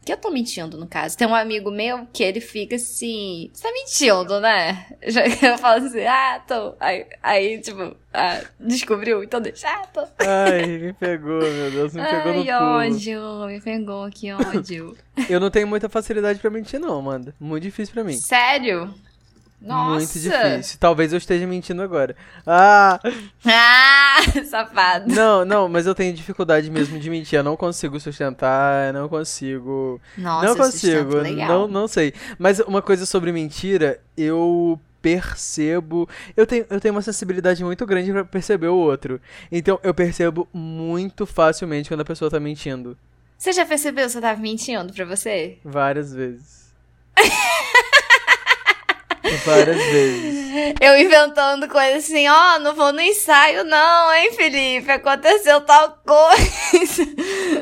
que 0.06 0.12
eu 0.12 0.16
tô 0.16 0.30
mentindo, 0.30 0.78
no 0.78 0.86
caso. 0.86 1.18
Tem 1.18 1.26
um 1.26 1.34
amigo 1.34 1.68
meu 1.68 2.06
que 2.12 2.22
ele 2.22 2.40
fica 2.40 2.76
assim. 2.76 3.50
Você 3.52 3.64
tá 3.64 3.72
mentindo, 3.72 4.40
né? 4.40 4.86
Eu 5.42 5.58
falo 5.58 5.84
assim, 5.84 6.06
ah, 6.06 6.40
tô. 6.46 6.74
Aí, 6.78 7.04
aí 7.20 7.60
tipo, 7.60 7.96
ah, 8.14 8.40
descobriu, 8.60 9.24
então 9.24 9.40
deixa, 9.40 9.68
ah, 9.68 9.84
tô. 9.92 10.06
Ai, 10.20 10.64
me 10.78 10.92
pegou, 10.92 11.40
meu 11.40 11.70
Deus, 11.72 11.92
me 11.92 12.02
pegou 12.04 12.34
no 12.34 12.38
Ai, 12.38 12.58
pulo. 12.58 12.94
ódio, 12.94 13.46
me 13.48 13.60
pegou, 13.60 14.08
que 14.08 14.32
ódio. 14.32 14.96
Eu 15.28 15.40
não 15.40 15.50
tenho 15.50 15.66
muita 15.66 15.88
facilidade 15.88 16.38
pra 16.38 16.50
mentir, 16.50 16.78
não, 16.78 16.96
Amanda. 16.96 17.34
Muito 17.40 17.64
difícil 17.64 17.92
pra 17.92 18.04
mim. 18.04 18.12
Sério? 18.12 18.94
Nossa. 19.66 19.94
Muito 19.96 20.18
difícil. 20.20 20.78
Talvez 20.78 21.12
eu 21.12 21.18
esteja 21.18 21.46
mentindo 21.46 21.82
agora. 21.82 22.14
Ah! 22.46 23.00
Ah, 23.44 24.16
safado. 24.48 25.12
Não, 25.12 25.44
não, 25.44 25.68
mas 25.68 25.86
eu 25.86 25.94
tenho 25.94 26.14
dificuldade 26.14 26.70
mesmo 26.70 26.98
de 26.98 27.10
mentir. 27.10 27.38
Eu 27.38 27.42
não 27.44 27.56
consigo 27.56 27.98
sustentar, 27.98 28.88
eu 28.88 28.92
não 28.92 29.08
consigo. 29.08 30.00
Nossa, 30.16 30.46
não 30.46 30.52
eu 30.52 30.56
consigo. 30.56 31.16
legal. 31.16 31.48
Não, 31.48 31.68
não 31.68 31.88
sei. 31.88 32.14
Mas 32.38 32.60
uma 32.60 32.80
coisa 32.80 33.04
sobre 33.04 33.32
mentira, 33.32 34.00
eu 34.16 34.80
percebo. 35.02 36.08
Eu 36.36 36.46
tenho, 36.46 36.66
eu 36.68 36.80
tenho 36.80 36.94
uma 36.94 37.02
sensibilidade 37.02 37.62
muito 37.64 37.84
grande 37.86 38.12
pra 38.12 38.24
perceber 38.24 38.68
o 38.68 38.76
outro. 38.76 39.20
Então 39.50 39.78
eu 39.82 39.94
percebo 39.94 40.48
muito 40.52 41.26
facilmente 41.26 41.88
quando 41.88 42.00
a 42.00 42.04
pessoa 42.04 42.30
tá 42.30 42.40
mentindo. 42.40 42.96
Você 43.38 43.52
já 43.52 43.66
percebeu 43.66 44.06
que 44.06 44.12
você 44.12 44.20
tava 44.20 44.40
mentindo 44.40 44.92
pra 44.92 45.04
você? 45.04 45.58
Várias 45.64 46.12
vezes. 46.12 46.66
Várias 49.44 49.76
vezes. 49.76 50.46
Eu 50.80 50.98
inventando 50.98 51.68
coisa 51.68 51.98
assim, 51.98 52.26
ó, 52.28 52.56
oh, 52.56 52.58
não 52.60 52.74
vou 52.74 52.92
no 52.92 53.00
ensaio, 53.00 53.64
não, 53.64 54.14
hein, 54.14 54.32
Felipe? 54.32 54.90
Aconteceu 54.90 55.60
tal 55.60 55.98
coisa. 56.04 57.06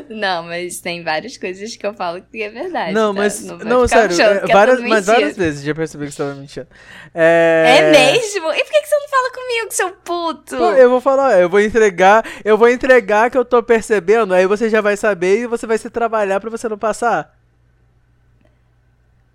Não, 0.08 0.44
mas 0.44 0.80
tem 0.80 1.02
várias 1.02 1.36
coisas 1.36 1.76
que 1.76 1.86
eu 1.86 1.94
falo 1.94 2.22
que 2.30 2.42
é 2.42 2.50
verdade. 2.50 2.92
Não, 2.92 3.14
tá? 3.14 3.20
mas. 3.20 3.42
Não, 3.42 3.58
não 3.58 3.88
sério, 3.88 4.20
é, 4.20 4.46
várias, 4.46 4.80
mas 4.80 5.06
várias 5.06 5.36
vezes 5.36 5.64
já 5.64 5.74
percebi 5.74 6.06
que 6.06 6.12
você 6.12 6.22
tava 6.22 6.34
mentindo. 6.34 6.66
É... 7.14 7.76
é 7.78 7.90
mesmo? 7.90 8.52
E 8.52 8.64
por 8.64 8.70
que, 8.70 8.80
que 8.82 8.88
você 8.88 8.96
não 8.96 9.08
fala 9.08 9.30
comigo, 9.32 9.66
seu 9.70 9.90
puto? 9.92 10.56
Pô, 10.56 10.72
eu 10.72 10.90
vou 10.90 11.00
falar, 11.00 11.40
eu 11.40 11.48
vou 11.48 11.60
entregar, 11.60 12.24
eu 12.44 12.58
vou 12.58 12.68
entregar 12.68 13.30
que 13.30 13.38
eu 13.38 13.44
tô 13.44 13.62
percebendo, 13.62 14.34
aí 14.34 14.46
você 14.46 14.68
já 14.68 14.80
vai 14.80 14.96
saber 14.96 15.40
e 15.40 15.46
você 15.46 15.66
vai 15.66 15.78
se 15.78 15.88
trabalhar 15.88 16.38
pra 16.38 16.50
você 16.50 16.68
não 16.68 16.78
passar. 16.78 17.34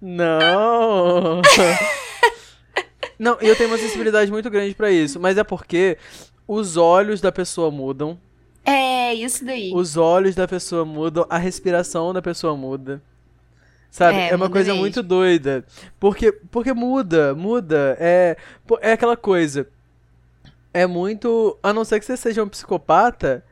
Não. 0.01 1.41
Não, 3.19 3.37
eu 3.41 3.53
tenho 3.53 3.69
uma 3.69 3.77
sensibilidade 3.77 4.31
muito 4.31 4.49
grande 4.49 4.73
para 4.73 4.89
isso, 4.89 5.19
mas 5.19 5.37
é 5.37 5.43
porque 5.43 5.97
os 6.47 6.77
olhos 6.77 7.19
da 7.19 7.31
pessoa 7.31 7.69
mudam. 7.69 8.17
É, 8.65 9.13
isso 9.13 9.43
daí. 9.43 9.71
Os 9.75 9.97
olhos 9.97 10.35
da 10.35 10.47
pessoa 10.47 10.85
mudam, 10.85 11.25
a 11.29 11.37
respiração 11.37 12.13
da 12.13 12.21
pessoa 12.21 12.55
muda. 12.55 13.01
Sabe? 13.91 14.17
É, 14.17 14.29
é 14.29 14.35
uma 14.35 14.49
coisa 14.49 14.69
mesmo. 14.69 14.81
muito 14.81 15.03
doida. 15.03 15.65
Porque, 15.99 16.31
porque 16.31 16.73
muda, 16.73 17.35
muda. 17.35 17.97
É, 17.99 18.37
é 18.81 18.93
aquela 18.93 19.17
coisa. 19.17 19.67
É 20.73 20.85
muito. 20.85 21.57
A 21.61 21.73
não 21.73 21.83
ser 21.83 21.99
que 21.99 22.05
você 22.05 22.15
seja 22.15 22.43
um 22.43 22.47
psicopata, 22.47 23.43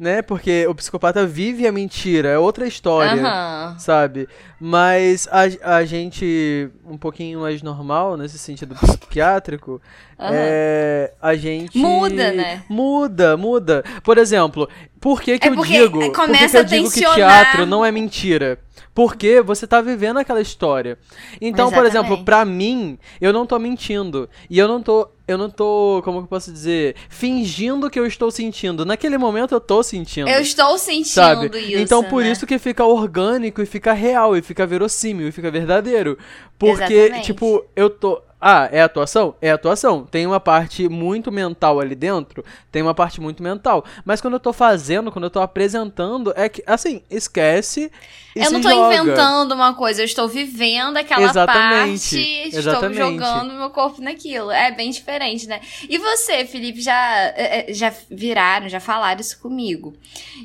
né? 0.00 0.22
Porque 0.22 0.66
o 0.66 0.74
psicopata 0.74 1.26
vive 1.26 1.66
a 1.66 1.72
mentira, 1.72 2.30
é 2.30 2.38
outra 2.38 2.66
história, 2.66 3.22
uhum. 3.22 3.78
sabe? 3.78 4.26
Mas 4.58 5.28
a, 5.30 5.76
a 5.76 5.84
gente, 5.84 6.70
um 6.86 6.96
pouquinho 6.96 7.40
mais 7.40 7.62
normal, 7.62 8.16
nesse 8.16 8.38
sentido 8.38 8.74
psiquiátrico, 8.74 9.72
uhum. 10.18 10.28
é, 10.32 11.12
a 11.20 11.34
gente... 11.34 11.76
Muda, 11.76 12.32
né? 12.32 12.64
Muda, 12.66 13.36
muda. 13.36 13.84
Por 14.02 14.16
exemplo, 14.16 14.66
por 15.00 15.22
que 15.22 15.38
que 15.38 15.48
é 15.48 15.50
eu 15.50 15.56
digo... 15.56 15.98
Por 15.98 16.28
que, 16.28 16.48
que 16.48 16.56
eu 16.56 16.64
digo 16.64 16.90
que 16.90 17.00
teatro 17.00 17.64
não 17.64 17.84
é 17.84 17.90
mentira? 17.90 18.58
Porque 18.94 19.40
você 19.40 19.66
tá 19.66 19.80
vivendo 19.80 20.18
aquela 20.18 20.40
história. 20.40 20.98
Então, 21.40 21.68
Exatamente. 21.68 21.74
por 21.74 21.86
exemplo, 21.86 22.24
para 22.24 22.44
mim, 22.44 22.98
eu 23.20 23.32
não 23.32 23.46
tô 23.46 23.58
mentindo. 23.58 24.28
E 24.48 24.58
eu 24.58 24.66
não 24.66 24.82
tô. 24.82 25.08
Eu 25.28 25.38
não 25.38 25.48
tô, 25.48 26.02
como 26.04 26.18
eu 26.18 26.26
posso 26.26 26.52
dizer, 26.52 26.96
fingindo 27.08 27.88
que 27.88 28.00
eu 28.00 28.04
estou 28.04 28.32
sentindo. 28.32 28.84
Naquele 28.84 29.16
momento 29.16 29.54
eu 29.54 29.60
tô 29.60 29.80
sentindo. 29.80 30.28
Eu 30.28 30.40
estou 30.40 30.76
sentindo 30.76 31.06
sabe? 31.06 31.56
isso. 31.56 31.78
Então 31.78 32.02
por 32.02 32.24
né? 32.24 32.32
isso 32.32 32.44
que 32.44 32.58
fica 32.58 32.84
orgânico 32.84 33.62
e 33.62 33.66
fica 33.66 33.92
real, 33.92 34.36
e 34.36 34.42
fica 34.42 34.66
verossímil, 34.66 35.28
e 35.28 35.32
fica 35.32 35.48
verdadeiro. 35.48 36.18
Porque, 36.58 36.92
Exatamente. 36.92 37.26
tipo, 37.26 37.64
eu 37.76 37.88
tô. 37.88 38.20
Ah, 38.40 38.68
é 38.72 38.80
atuação? 38.80 39.34
É 39.40 39.50
atuação. 39.50 40.06
Tem 40.06 40.26
uma 40.26 40.40
parte 40.40 40.88
muito 40.88 41.30
mental 41.30 41.78
ali 41.78 41.94
dentro, 41.94 42.42
tem 42.72 42.80
uma 42.80 42.94
parte 42.94 43.20
muito 43.20 43.42
mental. 43.42 43.84
Mas 44.04 44.20
quando 44.20 44.34
eu 44.34 44.40
tô 44.40 44.52
fazendo, 44.52 45.12
quando 45.12 45.24
eu 45.24 45.30
tô 45.30 45.40
apresentando, 45.40 46.32
é 46.34 46.48
que, 46.48 46.62
assim, 46.66 47.02
esquece. 47.10 47.92
E 48.34 48.40
eu 48.40 48.50
não 48.50 48.60
tô 48.62 48.70
joga. 48.70 48.94
inventando 48.94 49.52
uma 49.52 49.74
coisa, 49.74 50.00
eu 50.00 50.06
estou 50.06 50.26
vivendo 50.26 50.96
aquela 50.96 51.22
Exatamente. 51.22 52.16
parte, 52.16 52.56
Exatamente. 52.56 53.00
estou 53.00 53.12
jogando 53.12 53.54
meu 53.54 53.70
corpo 53.70 54.00
naquilo. 54.00 54.50
É 54.50 54.70
bem 54.70 54.90
diferente, 54.90 55.46
né? 55.46 55.60
E 55.86 55.98
você, 55.98 56.46
Felipe, 56.46 56.80
já, 56.80 57.16
é, 57.36 57.70
é, 57.70 57.74
já 57.74 57.92
viraram, 58.10 58.68
já 58.68 58.80
falaram 58.80 59.20
isso 59.20 59.38
comigo. 59.38 59.94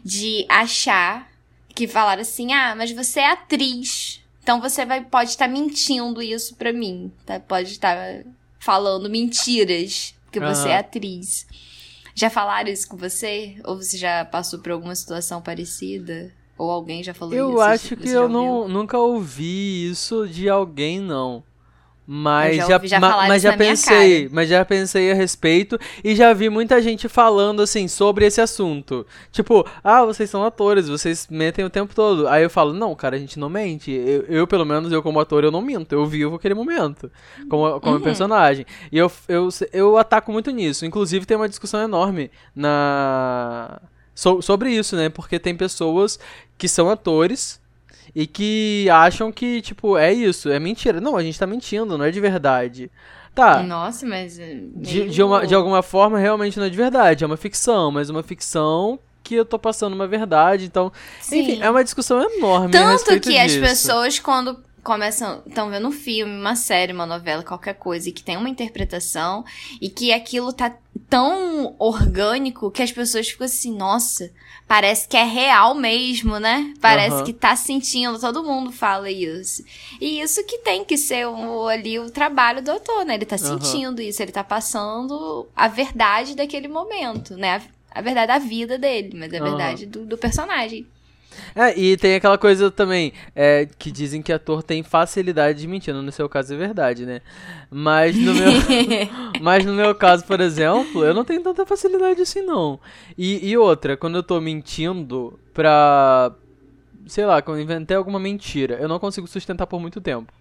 De 0.03 0.45
achar 0.49 1.29
que 1.73 1.87
falaram 1.87 2.23
assim: 2.23 2.51
ah, 2.51 2.73
mas 2.75 2.91
você 2.91 3.21
é 3.21 3.31
atriz. 3.31 4.24
Então 4.45 4.61
você 4.61 4.85
vai, 4.85 5.03
pode 5.03 5.31
estar 5.31 5.47
mentindo 5.47 6.21
isso 6.21 6.53
pra 6.53 6.71
mim, 6.71 7.11
tá? 7.25 7.39
Pode 7.39 7.71
estar 7.71 7.97
falando 8.59 9.09
mentiras, 9.09 10.13
porque 10.23 10.37
uhum. 10.37 10.53
você 10.53 10.69
é 10.69 10.77
atriz. 10.77 11.47
Já 12.13 12.29
falaram 12.29 12.69
isso 12.69 12.87
com 12.87 12.95
você? 12.95 13.55
Ou 13.65 13.75
você 13.77 13.97
já 13.97 14.23
passou 14.23 14.59
por 14.59 14.71
alguma 14.71 14.93
situação 14.93 15.41
parecida? 15.41 16.31
Ou 16.59 16.69
alguém 16.69 17.03
já 17.03 17.11
falou 17.11 17.33
eu 17.33 17.49
isso? 17.49 17.57
Eu 17.57 17.61
acho 17.61 17.97
que 17.97 18.07
eu 18.07 18.29
não, 18.29 18.67
nunca 18.67 18.99
ouvi 18.99 19.89
isso 19.89 20.27
de 20.27 20.47
alguém, 20.47 20.99
não. 20.99 21.43
Mas 22.07 22.67
já, 22.67 22.79
já, 22.83 22.99
ma, 22.99 23.27
mas 23.27 23.41
já 23.41 23.57
pensei, 23.57 24.29
mas 24.31 24.47
já 24.47 24.63
pensei 24.63 25.11
a 25.11 25.15
respeito 25.15 25.79
e 26.03 26.15
já 26.15 26.33
vi 26.33 26.49
muita 26.49 26.79
gente 26.79 27.09
falando 27.09 27.63
assim 27.63 27.87
sobre 27.87 28.25
esse 28.25 28.39
assunto. 28.39 29.07
Tipo, 29.31 29.67
ah, 29.83 30.05
vocês 30.05 30.29
são 30.29 30.43
atores, 30.43 30.87
vocês 30.87 31.27
mentem 31.31 31.65
o 31.65 31.69
tempo 31.69 31.95
todo. 31.95 32.27
Aí 32.27 32.43
eu 32.43 32.49
falo, 32.49 32.73
não, 32.73 32.93
cara, 32.93 33.15
a 33.15 33.19
gente 33.19 33.39
não 33.39 33.49
mente. 33.49 33.91
Eu, 33.91 34.21
eu 34.27 34.47
pelo 34.47 34.65
menos, 34.65 34.91
eu 34.91 35.01
como 35.01 35.19
ator, 35.19 35.43
eu 35.43 35.51
não 35.51 35.61
minto. 35.61 35.93
Eu 35.93 36.05
vivo 36.05 36.35
aquele 36.35 36.53
momento 36.53 37.11
como, 37.49 37.79
como 37.79 37.95
uhum. 37.95 38.01
personagem. 38.01 38.67
E 38.91 38.97
eu, 38.97 39.11
eu, 39.27 39.49
eu 39.73 39.97
ataco 39.97 40.31
muito 40.31 40.51
nisso. 40.51 40.85
Inclusive, 40.85 41.25
tem 41.25 41.35
uma 41.35 41.49
discussão 41.49 41.81
enorme 41.81 42.29
na 42.55 43.81
so, 44.13 44.43
sobre 44.43 44.69
isso, 44.69 44.95
né? 44.95 45.09
Porque 45.09 45.39
tem 45.39 45.55
pessoas 45.55 46.19
que 46.55 46.67
são 46.67 46.87
atores 46.89 47.59
e 48.15 48.25
que 48.25 48.87
acham 48.89 49.31
que, 49.31 49.61
tipo, 49.61 49.97
é 49.97 50.13
isso, 50.13 50.49
é 50.49 50.57
mentira. 50.57 51.01
Não, 51.01 51.17
a 51.17 51.23
gente 51.23 51.37
tá 51.37 51.45
mentindo, 51.45 51.97
não 51.97 52.05
é 52.05 52.11
de 52.11 52.21
verdade. 52.21 52.89
Tá. 53.35 53.61
Nossa, 53.61 54.05
mas. 54.07 54.39
É 54.39 54.57
de, 54.75 55.09
de, 55.09 55.21
uma, 55.21 55.45
de 55.45 55.53
alguma 55.53 55.83
forma, 55.83 56.17
realmente 56.17 56.57
não 56.57 56.65
é 56.65 56.69
de 56.69 56.77
verdade. 56.77 57.25
É 57.25 57.27
uma 57.27 57.35
ficção, 57.35 57.91
mas 57.91 58.09
uma 58.09 58.23
ficção 58.23 58.97
que 59.21 59.35
eu 59.35 59.43
tô 59.43 59.59
passando 59.59 59.93
uma 59.93 60.07
verdade. 60.07 60.65
Então, 60.65 60.91
Sim. 61.19 61.41
enfim, 61.41 61.61
é 61.61 61.69
uma 61.69 61.83
discussão 61.83 62.21
enorme. 62.21 62.71
Tanto 62.71 63.19
que 63.19 63.31
disso. 63.31 63.41
as 63.41 63.55
pessoas, 63.57 64.19
quando 64.19 64.63
começam, 64.81 65.41
estão 65.45 65.69
vendo 65.69 65.87
um 65.87 65.91
filme, 65.91 66.31
uma 66.31 66.55
série, 66.55 66.93
uma 66.93 67.07
novela, 67.07 67.43
qualquer 67.43 67.73
coisa, 67.73 68.07
e 68.07 68.11
que 68.11 68.23
tem 68.23 68.37
uma 68.37 68.47
interpretação, 68.47 69.43
e 69.81 69.89
que 69.89 70.13
aquilo 70.13 70.53
tá 70.53 70.73
tão 71.09 71.75
orgânico 71.79 72.71
que 72.71 72.83
as 72.83 72.91
pessoas 72.91 73.27
ficam 73.27 73.45
assim, 73.45 73.75
nossa, 73.75 74.31
parece 74.67 75.07
que 75.07 75.15
é 75.15 75.23
real 75.23 75.75
mesmo, 75.75 76.39
né? 76.39 76.73
Parece 76.81 77.17
uhum. 77.17 77.23
que 77.23 77.33
tá 77.33 77.55
sentindo, 77.55 78.19
todo 78.19 78.43
mundo 78.43 78.71
fala 78.71 79.09
isso. 79.09 79.63
E 80.01 80.19
isso 80.19 80.43
que 80.45 80.59
tem 80.59 80.83
que 80.83 80.97
ser 80.97 81.27
o, 81.27 81.67
ali 81.67 81.99
o 81.99 82.09
trabalho 82.09 82.61
do 82.61 82.71
autor, 82.71 83.05
né? 83.05 83.15
Ele 83.15 83.25
tá 83.25 83.37
sentindo 83.37 83.99
uhum. 83.99 84.07
isso, 84.07 84.21
ele 84.21 84.31
tá 84.31 84.43
passando 84.43 85.47
a 85.55 85.67
verdade 85.67 86.35
daquele 86.35 86.67
momento, 86.67 87.35
né? 87.37 87.61
A, 87.91 87.99
a 87.99 88.01
verdade 88.01 88.27
da 88.27 88.39
vida 88.39 88.77
dele, 88.77 89.11
mas 89.15 89.33
a 89.33 89.37
uhum. 89.37 89.43
verdade 89.43 89.85
do, 89.85 90.05
do 90.05 90.17
personagem. 90.17 90.87
É, 91.55 91.77
e 91.77 91.97
tem 91.97 92.15
aquela 92.15 92.37
coisa 92.37 92.69
também, 92.69 93.13
é, 93.35 93.67
que 93.77 93.91
dizem 93.91 94.21
que 94.21 94.31
ator 94.31 94.63
tem 94.63 94.83
facilidade 94.83 95.59
de 95.59 95.67
mentir, 95.67 95.93
no 95.93 96.11
seu 96.11 96.27
caso 96.27 96.53
é 96.53 96.57
verdade, 96.57 97.05
né? 97.05 97.21
Mas 97.69 98.15
no 98.15 98.33
meu, 98.33 98.51
mas 99.41 99.65
no 99.65 99.73
meu 99.73 99.93
caso, 99.95 100.25
por 100.25 100.39
exemplo, 100.39 101.03
eu 101.03 101.13
não 101.13 101.23
tenho 101.23 101.41
tanta 101.41 101.65
facilidade 101.65 102.21
assim, 102.21 102.41
não. 102.41 102.79
E, 103.17 103.49
e 103.49 103.57
outra, 103.57 103.95
quando 103.95 104.15
eu 104.15 104.23
tô 104.23 104.39
mentindo 104.41 105.39
pra, 105.53 106.31
sei 107.07 107.25
lá, 107.25 107.41
quando 107.41 107.57
eu 107.57 107.63
inventei 107.63 107.95
alguma 107.95 108.19
mentira, 108.19 108.77
eu 108.79 108.87
não 108.87 108.99
consigo 108.99 109.27
sustentar 109.27 109.67
por 109.67 109.79
muito 109.79 110.01
tempo. 110.01 110.31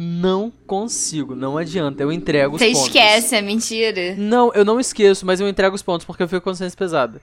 Não 0.00 0.52
consigo, 0.64 1.34
não 1.34 1.58
adianta, 1.58 2.04
eu 2.04 2.12
entrego 2.12 2.54
os 2.54 2.62
Você 2.62 2.70
pontos. 2.70 2.82
Você 2.82 2.98
esquece 2.98 3.34
a 3.34 3.42
mentira? 3.42 4.14
Não, 4.16 4.52
eu 4.54 4.64
não 4.64 4.78
esqueço, 4.78 5.26
mas 5.26 5.40
eu 5.40 5.48
entrego 5.48 5.74
os 5.74 5.82
pontos 5.82 6.06
porque 6.06 6.22
eu 6.22 6.28
fico 6.28 6.40
com 6.40 6.50
consciência 6.50 6.78
pesada. 6.78 7.20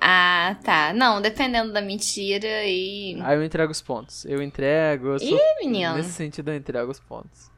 Ah, 0.00 0.56
tá. 0.64 0.92
Não, 0.94 1.20
dependendo 1.20 1.72
da 1.72 1.82
mentira 1.82 2.64
e. 2.64 3.20
Aí 3.22 3.36
eu 3.36 3.44
entrego 3.44 3.70
os 3.70 3.82
pontos. 3.82 4.24
Eu 4.24 4.42
entrego. 4.42 5.08
Eu 5.08 5.18
sou... 5.18 5.28
Ih, 5.28 5.64
menino. 5.64 5.96
Nesse 5.96 6.12
sentido, 6.12 6.50
eu 6.50 6.56
entrego 6.56 6.90
os 6.90 6.98
pontos. 6.98 7.50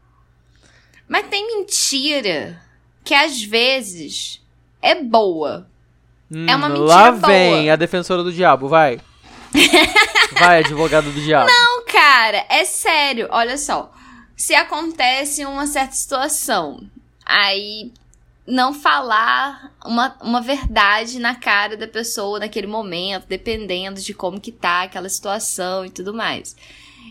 Mas 1.07 1.29
tem 1.29 1.59
mentira 1.59 2.61
que 3.05 3.15
às 3.15 3.43
vezes 3.43 4.43
é 4.81 4.95
boa. 4.95 5.69
Hum, 6.31 6.47
é 6.49 6.57
uma 6.57 6.69
mentira 6.69 6.87
lá 6.87 7.13
boa. 7.13 7.21
Lá 7.21 7.29
vem 7.29 7.71
a 7.71 7.77
defensora 7.77 8.23
do 8.25 8.33
diabo, 8.33 8.69
vai. 8.69 9.01
vai, 10.39 10.61
advogado 10.61 11.13
do 11.13 11.21
diabo. 11.21 11.47
Não, 11.47 11.85
cara, 11.85 12.45
é 12.49 12.65
sério. 12.65 13.29
Olha 13.31 13.57
só. 13.57 13.93
Se 14.37 14.55
acontece 14.55 15.45
uma 15.45 15.67
certa 15.67 15.93
situação, 15.93 16.81
aí 17.25 17.93
não 18.47 18.75
falar 18.75 19.73
uma, 19.85 20.17
uma 20.21 20.41
verdade 20.41 21.19
na 21.19 21.35
cara 21.35 21.77
da 21.77 21.87
pessoa 21.87 22.41
naquele 22.41 22.67
momento, 22.67 23.27
dependendo 23.29 24.01
de 24.01 24.13
como 24.13 24.41
que 24.41 24.51
tá 24.51 24.83
aquela 24.83 25.09
situação 25.09 25.85
e 25.87 25.91
tudo 25.91 26.13
mais. 26.13 26.57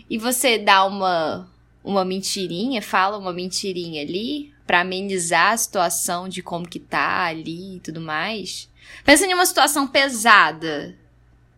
E 0.08 0.18
você 0.18 0.58
dá 0.58 0.84
uma, 0.84 1.48
uma 1.82 2.04
mentirinha, 2.04 2.82
fala 2.82 3.16
uma 3.16 3.32
mentirinha 3.32 4.02
ali 4.02 4.52
para 4.66 4.80
amenizar 4.80 5.52
a 5.52 5.56
situação 5.56 6.28
de 6.28 6.42
como 6.42 6.68
que 6.68 6.78
tá 6.78 7.24
ali 7.24 7.76
e 7.76 7.80
tudo 7.80 8.00
mais. 8.00 8.68
Pensa 9.04 9.26
em 9.26 9.34
uma 9.34 9.46
situação 9.46 9.86
pesada. 9.86 10.96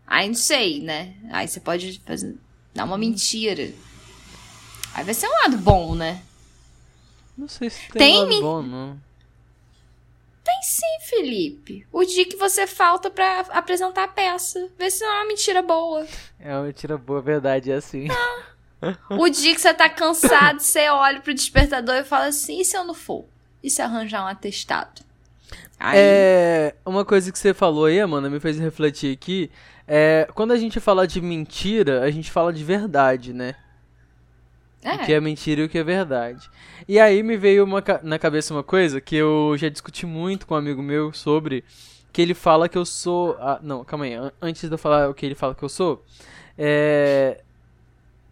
Aí 0.06 0.28
não 0.28 0.34
sei, 0.34 0.80
né? 0.80 1.14
Aí 1.30 1.48
você 1.48 1.60
pode 1.60 2.00
fazer, 2.06 2.36
dar 2.74 2.84
uma 2.84 2.98
mentira. 2.98 3.72
Aí 4.94 5.04
vai 5.04 5.14
ser 5.14 5.26
um 5.26 5.32
lado 5.42 5.56
bom, 5.58 5.94
né? 5.94 6.22
Não 7.36 7.48
sei 7.48 7.68
se 7.70 7.80
tem, 7.88 7.98
tem 7.98 8.18
um 8.18 8.28
lado 8.28 8.40
bom, 8.40 8.62
não. 8.62 9.03
Tem 10.44 10.62
sim, 10.62 11.08
Felipe. 11.08 11.86
O 11.90 12.04
dia 12.04 12.26
que 12.26 12.36
você 12.36 12.66
falta 12.66 13.10
para 13.10 13.40
apresentar 13.50 14.04
a 14.04 14.08
peça. 14.08 14.68
Vê 14.78 14.90
se 14.90 15.02
não 15.02 15.10
é 15.10 15.16
uma 15.20 15.28
mentira 15.28 15.62
boa. 15.62 16.06
É 16.38 16.54
uma 16.54 16.64
mentira 16.64 16.98
boa, 16.98 17.22
verdade, 17.22 17.72
é 17.72 17.76
assim. 17.76 18.08
Ah, 18.10 18.54
O 19.10 19.28
dia 19.30 19.54
que 19.54 19.60
você 19.60 19.72
tá 19.72 19.88
cansado, 19.88 20.60
você 20.60 20.88
olha 20.90 21.20
pro 21.20 21.32
despertador 21.32 21.94
e 21.94 22.04
fala 22.04 22.26
assim: 22.26 22.60
e 22.60 22.64
se 22.64 22.76
eu 22.76 22.84
não 22.84 22.94
for? 22.94 23.24
E 23.62 23.70
se 23.70 23.80
arranjar 23.80 24.24
um 24.24 24.28
atestado? 24.28 25.02
Aí... 25.78 25.98
É, 25.98 26.74
uma 26.84 27.04
coisa 27.04 27.32
que 27.32 27.38
você 27.38 27.54
falou 27.54 27.86
aí, 27.86 27.98
Amanda, 27.98 28.28
me 28.28 28.38
fez 28.38 28.58
refletir 28.58 29.12
aqui. 29.12 29.50
É, 29.88 30.28
quando 30.34 30.52
a 30.52 30.56
gente 30.56 30.80
fala 30.80 31.06
de 31.06 31.20
mentira, 31.20 32.02
a 32.02 32.10
gente 32.10 32.30
fala 32.30 32.52
de 32.52 32.62
verdade, 32.62 33.32
né? 33.32 33.54
É. 34.84 34.96
O 34.96 34.98
que 35.06 35.12
é 35.14 35.20
mentira 35.20 35.62
e 35.62 35.64
o 35.64 35.68
que 35.68 35.78
é 35.78 35.82
verdade. 35.82 36.48
E 36.86 37.00
aí 37.00 37.22
me 37.22 37.36
veio 37.38 37.64
uma, 37.64 37.82
na 38.02 38.18
cabeça 38.18 38.52
uma 38.52 38.62
coisa 38.62 39.00
que 39.00 39.16
eu 39.16 39.56
já 39.56 39.70
discuti 39.70 40.04
muito 40.04 40.46
com 40.46 40.54
um 40.54 40.58
amigo 40.58 40.82
meu 40.82 41.12
sobre. 41.12 41.64
Que 42.12 42.22
ele 42.22 42.34
fala 42.34 42.68
que 42.68 42.78
eu 42.78 42.84
sou. 42.84 43.36
Ah, 43.40 43.58
não, 43.62 43.82
calma 43.82 44.04
aí. 44.04 44.12
Antes 44.40 44.68
de 44.68 44.74
eu 44.74 44.78
falar 44.78 45.08
o 45.08 45.14
que 45.14 45.24
ele 45.24 45.34
fala 45.34 45.54
que 45.54 45.62
eu 45.62 45.68
sou. 45.68 46.04
É, 46.56 47.40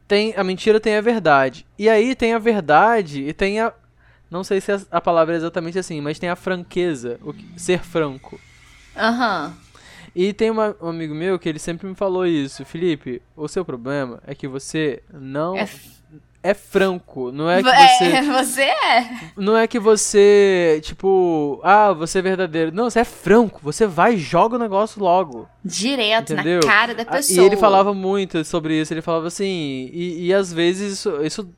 tem 0.07 0.35
a 0.37 0.45
mentira 0.45 0.79
tem 0.79 0.95
a 0.95 1.01
verdade. 1.01 1.67
E 1.79 1.89
aí 1.89 2.15
tem 2.15 2.35
a 2.35 2.39
verdade 2.39 3.23
e 3.23 3.33
tem 3.33 3.59
a 3.59 3.73
não 4.31 4.43
sei 4.43 4.63
se 4.63 4.73
a, 4.91 5.01
palavra 5.01 5.35
é 5.35 5.37
exatamente 5.37 5.79
assim, 5.79 6.01
mas 6.01 6.19
tem 6.19 6.31
a 6.31 6.37
franqueza, 6.37 7.19
o 7.23 7.35
que, 7.35 7.47
ser 7.61 7.81
franco. 7.81 8.41
Aham. 8.97 9.49
Uhum. 9.49 9.73
E 10.15 10.33
tem 10.33 10.51
uma, 10.51 10.77
um 10.81 10.89
amigo 10.89 11.15
meu 11.15 11.39
que 11.39 11.49
ele 11.49 11.59
sempre 11.59 11.87
me 11.87 11.95
falou 11.95 12.27
isso, 12.27 12.65
Felipe, 12.65 13.21
o 13.35 13.49
seu 13.49 13.65
problema 13.65 14.23
é 14.27 14.35
que 14.35 14.47
você 14.47 15.03
não 15.13 15.57
é, 15.57 15.67
é 16.43 16.55
franco, 16.55 17.31
não 17.31 17.49
é 17.49 17.63
que 17.63 17.71
você. 17.71 18.05
É, 18.05 18.23
você 18.33 18.63
é. 18.63 19.11
Não 19.37 19.57
é 19.57 19.67
que 19.67 19.79
você, 19.79 20.81
tipo, 20.83 21.61
ah, 21.63 21.93
você 21.93 22.19
é 22.19 22.23
verdadeiro. 22.23 22.73
Não, 22.75 22.91
você 22.91 23.01
é 23.01 23.05
franco. 23.05 23.61
Você 23.63 23.87
vai 23.87 24.15
e 24.15 24.19
joga 24.19 24.57
o 24.57 24.59
negócio 24.59 25.01
logo. 25.01 25.49
Direto, 25.65 26.33
entendeu? 26.33 26.61
na 26.61 26.67
cara 26.67 26.95
da 26.95 27.05
pessoa. 27.05 27.43
E 27.43 27.47
ele 27.47 27.57
falava 27.57 27.95
muito 27.95 28.45
sobre 28.45 28.81
isso. 28.81 28.93
Ele 28.93 29.03
falava 29.03 29.29
assim, 29.29 29.91
e, 29.93 30.27
e 30.27 30.35
às 30.35 30.53
vezes 30.53 30.95
isso, 30.95 31.23
isso. 31.23 31.49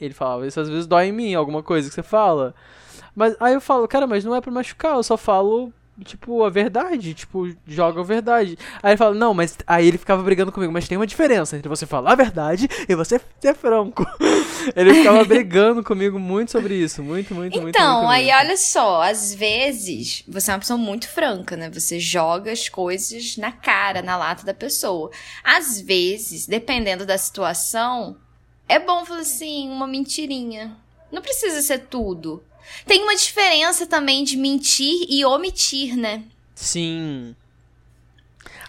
Ele 0.00 0.14
falava, 0.14 0.46
isso 0.46 0.60
às 0.60 0.68
vezes 0.68 0.86
dói 0.86 1.06
em 1.06 1.12
mim, 1.12 1.34
alguma 1.34 1.62
coisa 1.62 1.88
que 1.88 1.94
você 1.94 2.02
fala. 2.02 2.54
Mas 3.14 3.34
aí 3.40 3.54
eu 3.54 3.60
falo, 3.60 3.86
cara, 3.86 4.06
mas 4.06 4.24
não 4.24 4.34
é 4.34 4.40
pra 4.40 4.52
machucar, 4.52 4.96
eu 4.96 5.02
só 5.02 5.16
falo 5.16 5.72
tipo, 6.04 6.44
a 6.44 6.50
verdade, 6.50 7.14
tipo, 7.14 7.48
joga 7.66 8.00
a 8.00 8.04
verdade. 8.04 8.58
Aí 8.82 8.90
ele 8.90 8.96
fala, 8.96 9.14
não, 9.14 9.32
mas 9.32 9.56
aí 9.66 9.86
ele 9.86 9.98
ficava 9.98 10.22
brigando 10.22 10.52
comigo, 10.52 10.72
mas 10.72 10.86
tem 10.86 10.98
uma 10.98 11.06
diferença 11.06 11.56
entre 11.56 11.68
você 11.68 11.86
falar 11.86 12.12
a 12.12 12.16
verdade 12.16 12.68
e 12.88 12.94
você 12.94 13.20
ser 13.40 13.54
franco. 13.54 14.06
ele 14.76 14.94
ficava 14.94 15.24
brigando 15.24 15.82
comigo 15.82 16.18
muito 16.18 16.52
sobre 16.52 16.74
isso, 16.74 17.02
muito, 17.02 17.34
muito, 17.34 17.52
então, 17.52 17.62
muito. 17.62 17.76
Então, 17.76 18.10
aí 18.10 18.26
muito. 18.26 18.36
olha 18.38 18.56
só, 18.56 19.02
às 19.02 19.34
vezes 19.34 20.24
você 20.28 20.50
é 20.50 20.54
uma 20.54 20.60
pessoa 20.60 20.78
muito 20.78 21.08
franca, 21.08 21.56
né? 21.56 21.70
Você 21.70 21.98
joga 21.98 22.52
as 22.52 22.68
coisas 22.68 23.36
na 23.36 23.52
cara, 23.52 24.02
na 24.02 24.16
lata 24.16 24.44
da 24.44 24.54
pessoa. 24.54 25.10
Às 25.42 25.80
vezes, 25.80 26.46
dependendo 26.46 27.06
da 27.06 27.16
situação, 27.16 28.16
é 28.68 28.78
bom 28.78 29.04
falar 29.04 29.20
assim, 29.20 29.70
uma 29.70 29.86
mentirinha. 29.86 30.76
Não 31.10 31.22
precisa 31.22 31.62
ser 31.62 31.86
tudo. 31.86 32.42
Tem 32.86 33.02
uma 33.02 33.16
diferença 33.16 33.86
também 33.86 34.24
de 34.24 34.36
mentir 34.36 35.06
e 35.08 35.24
omitir, 35.24 35.96
né? 35.96 36.22
Sim. 36.54 37.34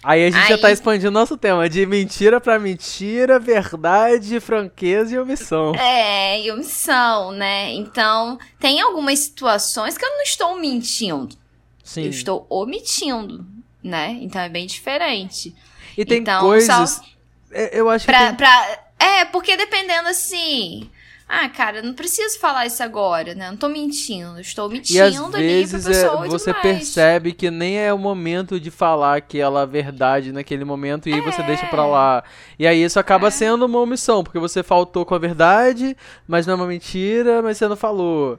Aí 0.02 0.26
a 0.26 0.30
gente 0.30 0.42
Aí... 0.42 0.48
já 0.48 0.58
tá 0.58 0.70
expandindo 0.70 1.10
nosso 1.10 1.36
tema 1.36 1.68
de 1.68 1.84
mentira 1.84 2.40
para 2.40 2.58
mentira, 2.58 3.38
verdade, 3.38 4.38
franqueza 4.40 5.14
e 5.14 5.18
omissão. 5.18 5.74
É, 5.74 6.40
e 6.40 6.50
omissão, 6.50 7.32
né? 7.32 7.72
Então, 7.72 8.38
tem 8.60 8.80
algumas 8.80 9.18
situações 9.18 9.98
que 9.98 10.04
eu 10.04 10.10
não 10.10 10.22
estou 10.22 10.58
mentindo. 10.58 11.36
Sim. 11.82 12.04
Eu 12.04 12.10
estou 12.10 12.46
omitindo, 12.48 13.44
né? 13.82 14.18
Então 14.20 14.40
é 14.40 14.48
bem 14.48 14.66
diferente. 14.66 15.54
E 15.96 16.04
tem 16.04 16.18
então, 16.20 16.42
coisas. 16.42 16.90
Só... 16.90 17.02
É, 17.50 17.78
eu 17.78 17.88
acho 17.90 18.06
pra, 18.06 18.18
que. 18.18 18.26
Tem... 18.26 18.36
Pra... 18.36 18.84
É, 18.98 19.24
porque 19.24 19.56
dependendo 19.56 20.08
assim. 20.08 20.88
Ah, 21.28 21.46
cara, 21.50 21.82
não 21.82 21.92
preciso 21.92 22.38
falar 22.38 22.64
isso 22.64 22.82
agora, 22.82 23.34
né? 23.34 23.50
Não 23.50 23.56
tô 23.56 23.68
mentindo. 23.68 24.40
Estou 24.40 24.66
mentindo 24.66 24.96
e 24.96 25.00
às 25.02 25.14
vezes 25.34 25.74
ali 25.74 25.82
pra 25.84 25.90
pessoa 25.90 26.26
é, 26.26 26.28
você 26.30 26.54
percebe 26.54 27.32
que 27.34 27.50
nem 27.50 27.78
é 27.78 27.92
o 27.92 27.98
momento 27.98 28.58
de 28.58 28.70
falar 28.70 29.18
aquela 29.18 29.66
verdade 29.66 30.32
naquele 30.32 30.64
momento 30.64 31.06
e 31.06 31.12
é. 31.12 31.16
aí 31.16 31.20
você 31.20 31.42
deixa 31.42 31.66
pra 31.66 31.84
lá. 31.84 32.24
E 32.58 32.66
aí 32.66 32.82
isso 32.82 32.98
acaba 32.98 33.28
é. 33.28 33.30
sendo 33.30 33.66
uma 33.66 33.78
omissão, 33.78 34.24
porque 34.24 34.38
você 34.38 34.62
faltou 34.62 35.04
com 35.04 35.14
a 35.14 35.18
verdade, 35.18 35.94
mas 36.26 36.46
não 36.46 36.54
é 36.54 36.56
uma 36.56 36.66
mentira, 36.66 37.42
mas 37.42 37.58
você 37.58 37.68
não 37.68 37.76
falou. 37.76 38.38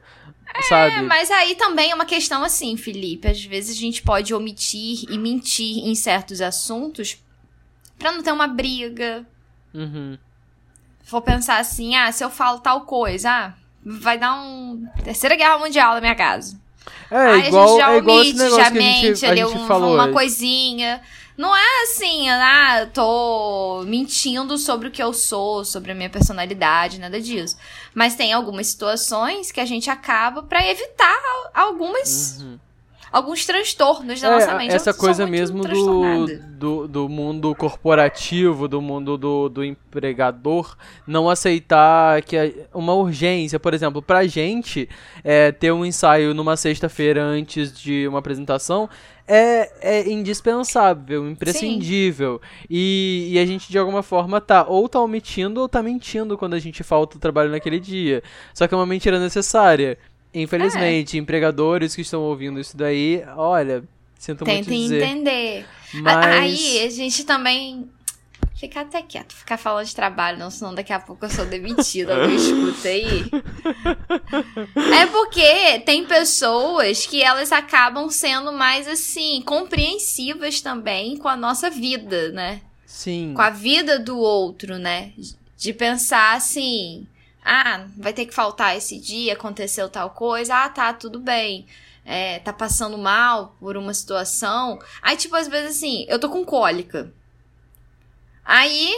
É, 0.51 0.61
sabe? 0.63 1.03
mas 1.03 1.29
aí 1.29 1.53
também 1.53 1.91
é 1.91 1.95
uma 1.95 2.05
questão 2.05 2.43
assim, 2.43 2.75
Felipe. 2.75 3.27
Às 3.27 3.45
vezes 3.45 3.77
a 3.77 3.79
gente 3.79 4.01
pode 4.01 4.33
omitir 4.33 5.05
e 5.07 5.15
mentir 5.15 5.87
em 5.87 5.93
certos 5.93 6.41
assuntos 6.41 7.23
pra 7.99 8.11
não 8.11 8.23
ter 8.23 8.31
uma 8.31 8.47
briga. 8.47 9.23
Uhum 9.75 10.17
for 11.09 11.21
pensar 11.21 11.59
assim, 11.59 11.95
ah, 11.95 12.11
se 12.11 12.23
eu 12.23 12.29
falo 12.29 12.59
tal 12.59 12.81
coisa, 12.81 13.29
ah, 13.29 13.53
vai 13.83 14.17
dar 14.17 14.35
um 14.35 14.85
terceira 15.03 15.35
guerra 15.35 15.57
mundial 15.57 15.95
na 15.95 16.01
minha 16.01 16.15
casa. 16.15 16.59
É, 17.11 17.17
Aí 17.17 17.47
igual, 17.47 17.63
a 17.63 17.67
gente 17.67 17.77
já 17.79 17.91
é 17.91 17.97
omite, 17.97 18.49
já 18.49 18.69
mente 18.69 19.25
ali 19.25 19.43
um, 19.43 19.65
uma 19.93 20.11
coisinha. 20.11 21.01
Não 21.37 21.55
é 21.55 21.83
assim, 21.83 22.29
ah, 22.29 22.87
tô 22.93 23.83
mentindo 23.87 24.57
sobre 24.57 24.89
o 24.89 24.91
que 24.91 25.01
eu 25.01 25.13
sou, 25.13 25.63
sobre 25.63 25.93
a 25.93 25.95
minha 25.95 26.09
personalidade, 26.09 26.99
nada 26.99 27.19
disso. 27.19 27.57
Mas 27.93 28.15
tem 28.15 28.33
algumas 28.33 28.67
situações 28.67 29.51
que 29.51 29.61
a 29.61 29.65
gente 29.65 29.89
acaba 29.89 30.43
para 30.43 30.67
evitar 30.67 31.17
algumas 31.53 32.39
uhum 32.41 32.59
alguns 33.11 33.45
transtornos 33.45 34.21
da 34.21 34.27
é, 34.27 34.31
nossa 34.31 34.55
mente. 34.55 34.73
Essa 34.73 34.93
coisa 34.93 35.25
mesmo 35.25 35.63
do, 35.63 36.27
do, 36.57 36.87
do, 36.87 37.09
mundo 37.09 37.53
corporativo, 37.55 38.67
do 38.67 38.81
mundo 38.81 39.17
do, 39.17 39.49
do 39.49 39.63
empregador, 39.63 40.75
não 41.07 41.29
aceitar 41.29 42.21
que 42.21 42.65
uma 42.73 42.93
urgência, 42.93 43.59
por 43.59 43.73
exemplo, 43.73 44.01
pra 44.01 44.25
gente 44.27 44.87
é, 45.23 45.51
ter 45.51 45.71
um 45.71 45.85
ensaio 45.85 46.33
numa 46.33 46.55
sexta-feira 46.55 47.23
antes 47.23 47.77
de 47.77 48.07
uma 48.07 48.19
apresentação 48.19 48.89
é, 49.31 49.99
é 49.99 50.09
indispensável, 50.09 51.29
imprescindível. 51.29 52.41
E, 52.67 53.29
e, 53.31 53.39
a 53.39 53.45
gente, 53.45 53.69
de 53.69 53.77
alguma 53.77 54.01
forma, 54.01 54.41
tá 54.41 54.65
ou 54.67 54.89
tá 54.89 54.99
omitindo 54.99 55.61
ou 55.61 55.69
tá 55.69 55.83
mentindo 55.83 56.35
quando 56.35 56.55
a 56.55 56.59
gente 56.59 56.81
falta 56.81 57.15
o 57.15 57.19
trabalho 57.19 57.51
naquele 57.51 57.79
dia. 57.79 58.23
Só 58.55 58.67
que 58.67 58.73
é 58.73 58.77
uma 58.77 58.87
mentira 58.87 59.19
necessária. 59.19 59.99
Infelizmente, 60.33 61.17
é. 61.17 61.19
empregadores 61.19 61.95
que 61.95 62.01
estão 62.01 62.21
ouvindo 62.21 62.59
isso 62.59 62.77
daí, 62.77 63.23
olha, 63.35 63.83
sinto 64.17 64.45
Tentem 64.45 64.77
muito 64.77 64.83
dizer. 64.83 64.99
Tentem 64.99 65.21
entender. 65.21 65.65
Mas... 65.93 66.25
Aí 66.25 66.85
a 66.85 66.89
gente 66.89 67.23
também 67.23 67.89
fica 68.59 68.81
até 68.81 69.01
quieto, 69.01 69.33
ficar 69.33 69.57
falando 69.57 69.85
de 69.85 69.95
trabalho, 69.95 70.37
não, 70.37 70.51
senão 70.51 70.75
daqui 70.75 70.91
a 70.91 70.99
pouco 70.99 71.25
eu 71.25 71.29
sou 71.29 71.45
demitida, 71.45 72.13
alguém 72.13 72.35
escuta 72.35 72.89
aí. 72.89 73.25
É 75.01 75.05
porque 75.05 75.79
tem 75.85 76.05
pessoas 76.05 77.05
que 77.05 77.23
elas 77.23 77.51
acabam 77.51 78.09
sendo 78.09 78.51
mais 78.51 78.87
assim, 78.87 79.41
compreensivas 79.45 80.59
também 80.61 81.17
com 81.17 81.27
a 81.27 81.37
nossa 81.37 81.69
vida, 81.69 82.31
né? 82.31 82.61
Sim. 82.85 83.33
Com 83.33 83.41
a 83.41 83.49
vida 83.49 83.97
do 83.97 84.17
outro, 84.17 84.77
né? 84.77 85.13
De 85.57 85.73
pensar 85.73 86.35
assim, 86.35 87.07
ah, 87.51 87.87
vai 87.97 88.13
ter 88.13 88.27
que 88.27 88.33
faltar 88.33 88.77
esse 88.77 88.99
dia, 88.99 89.33
aconteceu 89.33 89.89
tal 89.89 90.11
coisa. 90.11 90.55
Ah, 90.55 90.69
tá, 90.69 90.93
tudo 90.93 91.19
bem. 91.19 91.65
É, 92.05 92.37
tá 92.39 92.53
passando 92.53 92.95
mal 92.95 93.55
por 93.59 93.75
uma 93.75 93.91
situação. 93.91 94.77
Aí, 95.01 95.17
tipo, 95.17 95.35
às 95.35 95.47
vezes 95.47 95.77
assim, 95.77 96.05
eu 96.07 96.19
tô 96.19 96.29
com 96.29 96.45
cólica. 96.45 97.11
Aí 98.45 98.93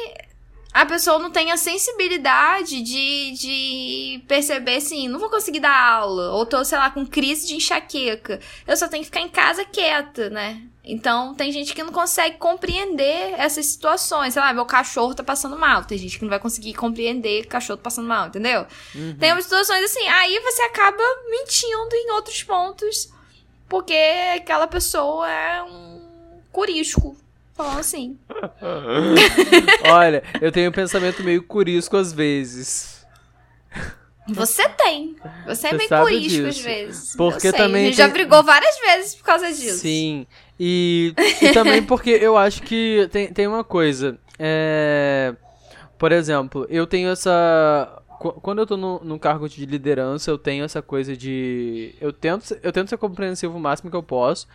a 0.73 0.85
pessoa 0.85 1.19
não 1.19 1.31
tem 1.31 1.51
a 1.51 1.57
sensibilidade 1.57 2.81
de, 2.81 3.31
de 3.31 4.23
perceber 4.27 4.77
assim, 4.77 5.07
não 5.07 5.19
vou 5.19 5.29
conseguir 5.29 5.59
dar 5.59 5.75
aula, 5.75 6.31
ou 6.31 6.45
tô, 6.45 6.63
sei 6.63 6.77
lá, 6.77 6.89
com 6.89 7.05
crise 7.05 7.47
de 7.47 7.55
enxaqueca. 7.55 8.39
Eu 8.65 8.77
só 8.77 8.87
tenho 8.87 9.01
que 9.01 9.07
ficar 9.07 9.21
em 9.21 9.29
casa 9.29 9.65
quieta, 9.65 10.29
né? 10.29 10.61
Então, 10.83 11.35
tem 11.35 11.51
gente 11.51 11.75
que 11.75 11.83
não 11.83 11.91
consegue 11.91 12.37
compreender 12.37 13.33
essas 13.37 13.65
situações. 13.67 14.33
Sei 14.33 14.41
lá, 14.41 14.51
meu 14.51 14.65
cachorro 14.65 15.13
tá 15.13 15.23
passando 15.23 15.57
mal. 15.57 15.85
Tem 15.85 15.97
gente 15.97 16.17
que 16.17 16.23
não 16.23 16.29
vai 16.29 16.39
conseguir 16.39 16.73
compreender 16.73 17.41
que 17.41 17.47
o 17.47 17.51
cachorro 17.51 17.77
tá 17.77 17.83
passando 17.83 18.07
mal, 18.07 18.27
entendeu? 18.27 18.65
Uhum. 18.95 19.15
Tem 19.19 19.31
umas 19.31 19.43
situações 19.43 19.83
assim, 19.83 20.07
aí 20.07 20.39
você 20.39 20.61
acaba 20.63 21.03
mentindo 21.29 21.95
em 21.95 22.11
outros 22.11 22.41
pontos, 22.43 23.11
porque 23.69 23.95
aquela 24.35 24.67
pessoa 24.67 25.29
é 25.29 25.61
um 25.63 26.01
curisco. 26.51 27.15
Falando 27.61 27.79
assim. 27.79 28.17
Olha, 29.85 30.23
eu 30.41 30.51
tenho 30.51 30.69
um 30.69 30.73
pensamento 30.73 31.23
meio 31.23 31.43
curisco 31.43 31.95
às 31.95 32.11
vezes. 32.11 33.05
Você 34.29 34.67
tem. 34.69 35.15
Você, 35.45 35.67
é 35.67 35.73
meio 35.73 35.89
curisco 35.89 36.47
às 36.47 36.59
vezes. 36.59 37.15
Porque 37.15 37.51
também. 37.51 37.85
Tem... 37.85 37.93
já 37.93 38.07
brigou 38.07 38.41
várias 38.43 38.79
vezes 38.79 39.13
por 39.13 39.25
causa 39.25 39.47
disso. 39.47 39.77
Sim. 39.77 40.25
E, 40.59 41.13
e 41.39 41.51
também 41.53 41.83
porque 41.83 42.09
eu 42.09 42.35
acho 42.35 42.63
que 42.63 43.07
tem, 43.11 43.31
tem 43.31 43.45
uma 43.45 43.63
coisa. 43.63 44.17
É, 44.39 45.35
por 45.99 46.11
exemplo, 46.11 46.65
eu 46.67 46.87
tenho 46.87 47.09
essa. 47.09 48.00
Quando 48.21 48.59
eu 48.59 48.67
tô 48.67 48.77
no, 48.77 49.01
num 49.03 49.17
cargo 49.17 49.49
de 49.49 49.65
liderança, 49.65 50.29
eu 50.29 50.37
tenho 50.37 50.63
essa 50.63 50.79
coisa 50.79 51.17
de. 51.17 51.95
Eu 51.99 52.13
tento, 52.13 52.55
eu 52.61 52.71
tento 52.71 52.89
ser 52.89 52.97
compreensivo 52.97 53.57
o 53.57 53.59
máximo 53.59 53.89
que 53.89 53.95
eu 53.95 54.03
posso, 54.03 54.47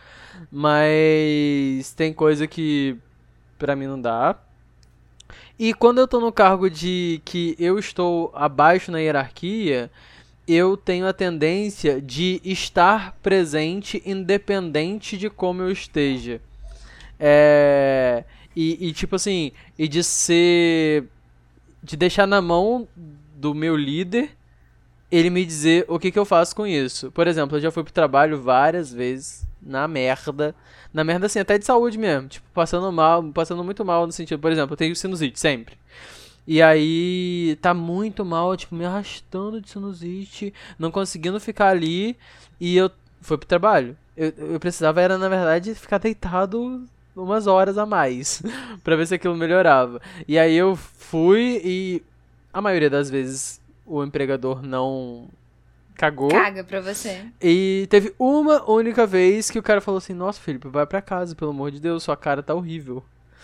mas 0.49 1.91
tem 1.93 2.13
coisa 2.13 2.47
que 2.47 2.95
pra 3.59 3.75
mim 3.75 3.87
não 3.87 3.99
dá. 3.99 4.37
E 5.59 5.73
quando 5.73 5.97
eu 5.99 6.07
tô 6.07 6.21
no 6.21 6.31
cargo 6.31 6.69
de 6.69 7.21
que 7.25 7.57
eu 7.59 7.77
estou 7.77 8.31
abaixo 8.33 8.89
na 8.89 8.99
hierarquia, 8.99 9.91
eu 10.47 10.77
tenho 10.77 11.05
a 11.05 11.11
tendência 11.11 12.01
de 12.01 12.39
estar 12.45 13.17
presente 13.21 14.01
independente 14.05 15.17
de 15.17 15.29
como 15.29 15.61
eu 15.61 15.71
esteja. 15.71 16.39
É, 17.19 18.23
e, 18.55 18.87
e, 18.87 18.93
tipo 18.93 19.17
assim, 19.17 19.51
e 19.77 19.89
de 19.89 20.01
ser. 20.05 21.03
de 21.83 21.97
deixar 21.97 22.25
na 22.25 22.41
mão 22.41 22.87
do 23.37 23.53
meu 23.53 23.75
líder 23.75 24.31
ele 25.11 25.29
me 25.29 25.45
dizer 25.45 25.85
o 25.87 25.97
que, 25.97 26.11
que 26.11 26.19
eu 26.19 26.25
faço 26.25 26.55
com 26.55 26.67
isso. 26.67 27.11
Por 27.11 27.27
exemplo, 27.27 27.57
eu 27.57 27.61
já 27.61 27.71
fui 27.71 27.83
pro 27.83 27.93
trabalho 27.93 28.41
várias 28.41 28.91
vezes 28.91 29.47
na 29.61 29.87
merda. 29.87 30.53
Na 30.93 31.03
merda, 31.03 31.27
assim, 31.27 31.39
até 31.39 31.57
de 31.57 31.65
saúde 31.65 31.97
mesmo. 31.97 32.27
Tipo, 32.27 32.45
passando 32.53 32.91
mal, 32.91 33.23
passando 33.31 33.63
muito 33.63 33.85
mal 33.85 34.05
no 34.05 34.11
sentido, 34.11 34.39
por 34.39 34.51
exemplo, 34.51 34.73
eu 34.73 34.77
tenho 34.77 34.95
sinusite 34.95 35.39
sempre. 35.39 35.77
E 36.45 36.61
aí 36.61 37.57
tá 37.61 37.73
muito 37.73 38.23
mal, 38.23 38.55
tipo, 38.55 38.75
me 38.75 38.85
arrastando 38.85 39.61
de 39.61 39.69
sinusite, 39.69 40.53
não 40.79 40.91
conseguindo 40.91 41.39
ficar 41.39 41.69
ali. 41.69 42.17
E 42.59 42.75
eu 42.75 42.91
fui 43.21 43.37
pro 43.37 43.47
trabalho. 43.47 43.97
Eu, 44.15 44.33
eu 44.37 44.59
precisava, 44.59 45.01
era 45.01 45.17
na 45.17 45.29
verdade, 45.29 45.75
ficar 45.75 45.99
deitado 45.99 46.85
umas 47.15 47.47
horas 47.47 47.77
a 47.77 47.85
mais 47.85 48.43
para 48.83 48.95
ver 48.95 49.07
se 49.07 49.15
aquilo 49.15 49.35
melhorava. 49.35 50.01
E 50.27 50.37
aí 50.37 50.55
eu 50.55 50.75
fui 50.75 51.61
e 51.63 52.03
a 52.53 52.61
maioria 52.61 52.89
das 52.89 53.09
vezes 53.09 53.61
o 53.85 54.03
empregador 54.03 54.61
não 54.61 55.29
cagou. 55.95 56.29
Caga 56.29 56.63
pra 56.63 56.81
você. 56.81 57.25
E 57.41 57.87
teve 57.89 58.13
uma 58.19 58.69
única 58.69 59.05
vez 59.05 59.49
que 59.49 59.59
o 59.59 59.63
cara 59.63 59.81
falou 59.81 59.97
assim: 59.97 60.13
Nossa, 60.13 60.39
Felipe, 60.39 60.67
vai 60.67 60.85
pra 60.85 61.01
casa, 61.01 61.35
pelo 61.35 61.51
amor 61.51 61.71
de 61.71 61.79
Deus, 61.79 62.03
sua 62.03 62.15
cara 62.15 62.43
tá 62.43 62.53
horrível. 62.53 63.03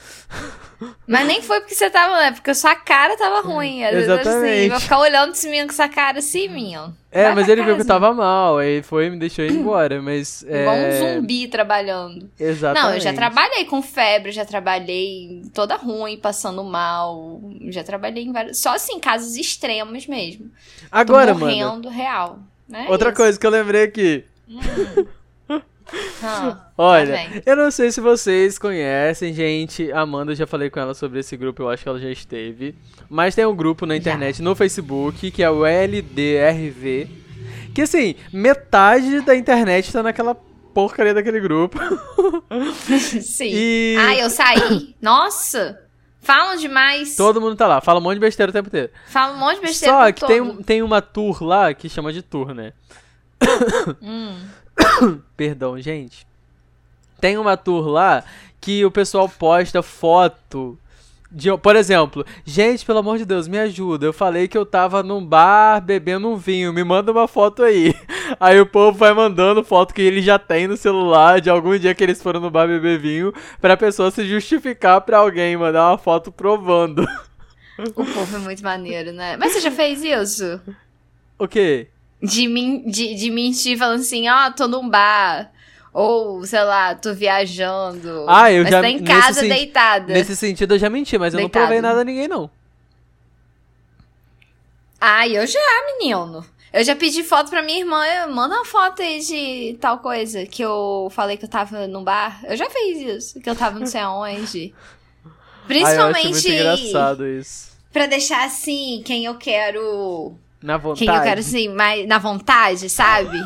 Mas 1.07 1.25
nem 1.25 1.41
foi 1.41 1.59
porque 1.61 1.75
você 1.75 1.89
tava, 1.89 2.21
é 2.23 2.31
porque 2.31 2.53
sua 2.53 2.75
cara 2.75 3.15
tava 3.17 3.41
ruim. 3.41 3.83
Às 3.83 3.95
Exatamente. 3.95 4.59
Assim, 4.59 4.69
vai 4.69 4.79
ficar 4.79 4.99
olhando 4.99 5.31
esse 5.31 5.47
menino 5.47 5.67
com 5.67 5.73
essa 5.73 5.87
cara 5.87 6.19
assim, 6.19 6.47
menino. 6.49 6.95
É, 7.11 7.25
Vai 7.25 7.35
mas 7.35 7.47
ele 7.47 7.61
viu 7.61 7.75
que 7.75 7.81
eu 7.81 7.85
casa. 7.85 7.99
tava 7.99 8.13
mal, 8.13 8.57
aí 8.57 8.81
foi 8.81 9.05
e 9.05 9.09
me 9.11 9.19
deixou 9.19 9.45
ir 9.45 9.51
embora, 9.51 10.01
mas... 10.01 10.43
É... 10.47 10.63
Igual 10.63 10.75
um 10.75 11.15
zumbi 11.15 11.47
trabalhando. 11.47 12.29
Exatamente. 12.39 12.83
Não, 12.83 12.93
eu 12.95 12.99
já 12.99 13.13
trabalhei 13.13 13.65
com 13.65 13.81
febre, 13.81 14.31
já 14.31 14.43
trabalhei 14.43 15.43
toda 15.53 15.75
ruim, 15.75 16.17
passando 16.17 16.63
mal. 16.63 17.39
Já 17.69 17.83
trabalhei 17.83 18.23
em 18.23 18.31
vários. 18.31 18.59
Só 18.59 18.73
assim, 18.73 18.99
casos 18.99 19.35
extremos 19.37 20.07
mesmo. 20.07 20.51
Agora, 20.91 21.33
Tô 21.33 21.39
mano, 21.39 21.55
morrendo 21.55 21.89
real. 21.89 22.39
né? 22.67 22.87
outra 22.89 23.09
Isso. 23.09 23.17
coisa 23.17 23.39
que 23.39 23.45
eu 23.45 23.51
lembrei 23.51 23.83
aqui. 23.83 24.25
Ah, 26.23 26.67
Olha, 26.77 27.15
vem. 27.17 27.41
eu 27.45 27.55
não 27.55 27.69
sei 27.69 27.91
se 27.91 27.99
vocês 27.99 28.57
conhecem, 28.57 29.33
gente. 29.33 29.91
Amanda, 29.91 30.31
eu 30.31 30.35
já 30.35 30.47
falei 30.47 30.69
com 30.69 30.79
ela 30.79 30.93
sobre 30.93 31.19
esse 31.19 31.35
grupo, 31.35 31.63
eu 31.63 31.69
acho 31.69 31.83
que 31.83 31.89
ela 31.89 31.99
já 31.99 32.09
esteve. 32.09 32.75
Mas 33.09 33.35
tem 33.35 33.45
um 33.45 33.55
grupo 33.55 33.85
na 33.85 33.95
internet, 33.95 34.41
no 34.41 34.55
Facebook, 34.55 35.29
que 35.31 35.43
é 35.43 35.49
o 35.49 35.65
LDRV. 35.65 37.07
Que 37.75 37.81
assim, 37.81 38.15
metade 38.31 39.21
da 39.21 39.35
internet 39.35 39.91
tá 39.91 40.01
naquela 40.03 40.35
porcaria 40.73 41.13
daquele 41.13 41.39
grupo. 41.39 41.77
Sim. 43.21 43.51
E 43.53 43.95
Ah, 43.99 44.15
eu 44.15 44.29
saí. 44.29 44.95
Nossa! 45.01 45.79
Falam 46.21 46.55
demais. 46.55 47.17
todo 47.17 47.41
mundo 47.41 47.55
tá 47.57 47.67
lá, 47.67 47.81
fala 47.81 47.99
um 47.99 48.03
monte 48.03 48.13
de 48.13 48.21
besteira 48.21 48.49
o 48.49 48.53
tempo 48.53 48.69
inteiro. 48.69 48.89
Falam 49.07 49.35
um 49.35 49.39
monte 49.39 49.55
de 49.55 49.61
besteira. 49.67 49.93
Só 49.93 50.11
que 50.13 50.25
tem, 50.25 50.37
todo. 50.41 50.51
um- 50.59 50.63
tem 50.63 50.81
uma 50.81 51.01
tour 51.01 51.43
lá 51.43 51.73
que 51.73 51.89
chama 51.89 52.13
de 52.13 52.21
tour, 52.21 52.53
né? 52.53 52.71
Hum. 54.01 54.37
Perdão, 55.37 55.79
gente. 55.79 56.25
Tem 57.19 57.37
uma 57.37 57.55
tour 57.55 57.87
lá 57.87 58.23
que 58.59 58.83
o 58.85 58.91
pessoal 58.91 59.27
posta 59.27 59.81
foto 59.81 60.77
de, 61.33 61.55
por 61.57 61.75
exemplo, 61.75 62.23
gente, 62.45 62.85
pelo 62.85 62.99
amor 62.99 63.17
de 63.17 63.25
Deus, 63.25 63.47
me 63.47 63.57
ajuda. 63.57 64.05
Eu 64.05 64.13
falei 64.13 64.47
que 64.47 64.55
eu 64.57 64.65
tava 64.65 65.01
num 65.01 65.25
bar 65.25 65.81
bebendo 65.81 66.29
um 66.29 66.37
vinho, 66.37 66.71
me 66.71 66.83
manda 66.83 67.11
uma 67.11 67.27
foto 67.27 67.63
aí. 67.63 67.93
Aí 68.39 68.59
o 68.59 68.65
povo 68.65 68.97
vai 68.97 69.13
mandando 69.13 69.63
foto 69.63 69.93
que 69.93 70.01
ele 70.01 70.21
já 70.21 70.39
tem 70.39 70.67
no 70.67 70.77
celular 70.77 71.41
de 71.41 71.49
algum 71.49 71.77
dia 71.77 71.93
que 71.93 72.03
eles 72.03 72.21
foram 72.21 72.39
no 72.39 72.49
bar 72.49 72.67
beber 72.67 72.97
vinho, 72.97 73.33
pra 73.59 73.75
pessoa 73.75 74.11
se 74.11 74.25
justificar 74.25 75.01
pra 75.01 75.17
alguém, 75.17 75.57
mandar 75.57 75.89
uma 75.89 75.97
foto 75.97 76.31
provando. 76.31 77.05
O 77.95 78.05
povo 78.05 78.35
é 78.35 78.39
muito 78.39 78.63
maneiro, 78.63 79.11
né? 79.11 79.35
Mas 79.35 79.53
você 79.53 79.59
já 79.59 79.71
fez 79.71 80.03
isso? 80.03 80.61
O 81.37 81.47
quê? 81.47 81.87
De, 82.23 82.47
min 82.47 82.89
de, 82.89 83.15
de 83.15 83.29
mentir 83.29 83.77
falando 83.77 83.99
assim, 83.99 84.29
ó, 84.29 84.49
tô 84.51 84.67
num 84.67 84.87
bar. 84.89 85.51
Ou, 85.93 86.43
sei 86.45 86.63
lá, 86.63 86.95
tô 86.95 87.13
viajando. 87.13 88.25
Ah, 88.27 88.51
eu 88.51 88.63
mas 88.63 88.71
já- 88.71 88.81
tá 88.81 88.89
em 88.89 88.99
nesse 89.01 89.05
casa 89.13 89.39
sen- 89.41 89.49
deitada. 89.49 90.13
Nesse 90.13 90.35
sentido 90.35 90.73
eu 90.73 90.79
já 90.79 90.89
menti, 90.89 91.17
mas 91.17 91.33
eu 91.33 91.39
Deitado. 91.41 91.61
não 91.61 91.67
provei 91.67 91.81
nada 91.81 92.01
a 92.01 92.03
ninguém, 92.03 92.27
não. 92.27 92.49
Ah, 94.99 95.27
eu 95.27 95.45
já, 95.45 95.59
menino. 95.99 96.45
Eu 96.71 96.83
já 96.83 96.95
pedi 96.95 97.23
foto 97.23 97.49
pra 97.49 97.61
minha 97.61 97.79
irmã. 97.79 98.03
Eu, 98.05 98.31
Manda 98.33 98.55
uma 98.55 98.65
foto 98.65 99.01
aí 99.01 99.19
de 99.19 99.77
tal 99.79 99.99
coisa. 99.99 100.45
Que 100.45 100.63
eu 100.63 101.09
falei 101.11 101.37
que 101.37 101.45
eu 101.45 101.49
tava 101.49 101.87
num 101.87 102.03
bar. 102.03 102.39
Eu 102.45 102.55
já 102.57 102.67
fiz 102.69 103.01
isso. 103.01 103.39
Que 103.41 103.49
eu 103.49 103.55
tava 103.55 103.79
não 103.79 103.85
sei 103.87 104.01
aonde. 104.01 104.73
Ah, 105.65 105.69
eu 105.69 105.85
acho 105.85 106.13
Principalmente 106.13 106.29
muito 106.29 106.47
engraçado 106.49 107.25
isso. 107.25 107.71
pra 107.91 108.05
deixar 108.05 108.43
assim, 108.45 109.01
quem 109.05 109.23
eu 109.23 109.35
quero. 109.37 110.35
Na 110.63 110.77
vontade. 110.77 111.05
Quem 111.05 111.13
eu 111.15 111.21
quero 111.21 111.39
assim, 111.41 111.67
mais 111.67 112.07
na 112.07 112.17
vontade, 112.17 112.89
sabe? 112.89 113.37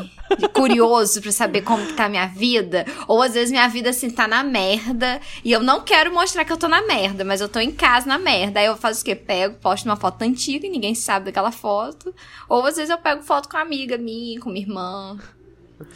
Curioso 0.52 1.20
pra 1.20 1.32
saber 1.32 1.62
como 1.62 1.84
que 1.84 1.94
tá 1.94 2.04
a 2.04 2.08
minha 2.08 2.26
vida. 2.26 2.86
Ou 3.08 3.20
às 3.20 3.34
vezes 3.34 3.50
minha 3.50 3.66
vida 3.68 3.90
assim 3.90 4.08
tá 4.08 4.28
na 4.28 4.44
merda. 4.44 5.20
E 5.44 5.50
eu 5.50 5.60
não 5.60 5.80
quero 5.80 6.14
mostrar 6.14 6.44
que 6.44 6.52
eu 6.52 6.56
tô 6.56 6.68
na 6.68 6.80
merda, 6.86 7.24
mas 7.24 7.40
eu 7.40 7.48
tô 7.48 7.58
em 7.58 7.72
casa 7.72 8.06
na 8.06 8.18
merda. 8.18 8.60
Aí 8.60 8.66
eu 8.66 8.76
faço 8.76 9.02
o 9.02 9.04
quê? 9.04 9.16
Pego, 9.16 9.56
posto 9.56 9.86
uma 9.86 9.96
foto 9.96 10.22
antiga 10.22 10.66
e 10.66 10.70
ninguém 10.70 10.94
sabe 10.94 11.26
daquela 11.26 11.50
foto. 11.50 12.14
Ou 12.48 12.64
às 12.64 12.76
vezes 12.76 12.90
eu 12.90 12.98
pego 12.98 13.22
foto 13.22 13.48
com 13.48 13.56
uma 13.56 13.64
amiga 13.64 13.98
minha, 13.98 14.38
com 14.40 14.50
minha 14.50 14.64
irmã. 14.64 15.18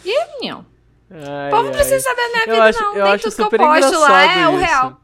E 0.04 0.10
aí, 0.10 0.28
menino? 0.40 0.66
Ai, 1.10 1.48
O 1.48 1.50
povo 1.50 1.62
não 1.64 1.72
precisa 1.72 2.00
saber 2.00 2.22
da 2.22 2.28
minha 2.28 2.44
Eu 2.46 2.54
vida, 2.54 2.64
acho, 2.64 2.80
não. 2.80 2.94
eu 2.96 3.04
Nem 3.04 3.12
acho 3.12 3.22
tudo 3.24 3.34
que 3.36 3.40
eu 3.42 3.44
super 3.44 3.58
posto 3.58 4.00
lá 4.00 4.22
é 4.38 4.48
o 4.48 4.56
real. 4.56 5.01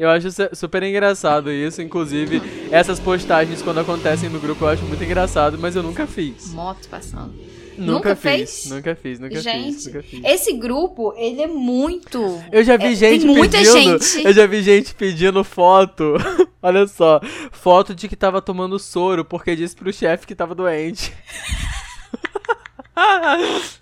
Eu 0.00 0.08
acho 0.10 0.30
su- 0.30 0.48
super 0.54 0.82
engraçado 0.82 1.52
isso. 1.52 1.82
Inclusive, 1.82 2.40
essas 2.70 2.98
postagens, 2.98 3.60
quando 3.60 3.80
acontecem 3.80 4.30
no 4.30 4.40
grupo, 4.40 4.64
eu 4.64 4.68
acho 4.68 4.82
muito 4.84 5.04
engraçado, 5.04 5.58
mas 5.58 5.76
eu 5.76 5.82
nunca 5.82 6.06
fiz. 6.06 6.52
Moto 6.54 6.88
passando. 6.88 7.34
Nunca, 7.76 7.92
Nunca 8.10 8.16
fiz. 8.16 8.30
fez? 8.30 8.66
Nunca 8.70 8.94
fiz, 8.94 9.20
nunca 9.20 9.40
Gente, 9.40 9.90
fiz, 9.90 10.04
fiz. 10.10 10.20
esse 10.24 10.52
grupo, 10.54 11.14
ele 11.16 11.40
é 11.42 11.46
muito. 11.46 12.42
Eu 12.52 12.62
já 12.62 12.76
vi 12.76 12.86
é, 12.86 12.94
gente 12.94 13.24
tem 13.26 13.34
muita 13.34 13.56
pedindo. 13.58 14.02
gente. 14.02 14.24
Eu 14.26 14.32
já 14.34 14.46
vi 14.46 14.62
gente 14.62 14.94
pedindo 14.94 15.42
foto. 15.44 16.14
Olha 16.62 16.86
só. 16.86 17.20
Foto 17.52 17.94
de 17.94 18.06
que 18.08 18.16
tava 18.16 18.42
tomando 18.42 18.78
soro 18.78 19.24
porque 19.24 19.56
disse 19.56 19.74
pro 19.76 19.92
chefe 19.92 20.26
que 20.26 20.34
tava 20.34 20.54
doente. 20.54 21.12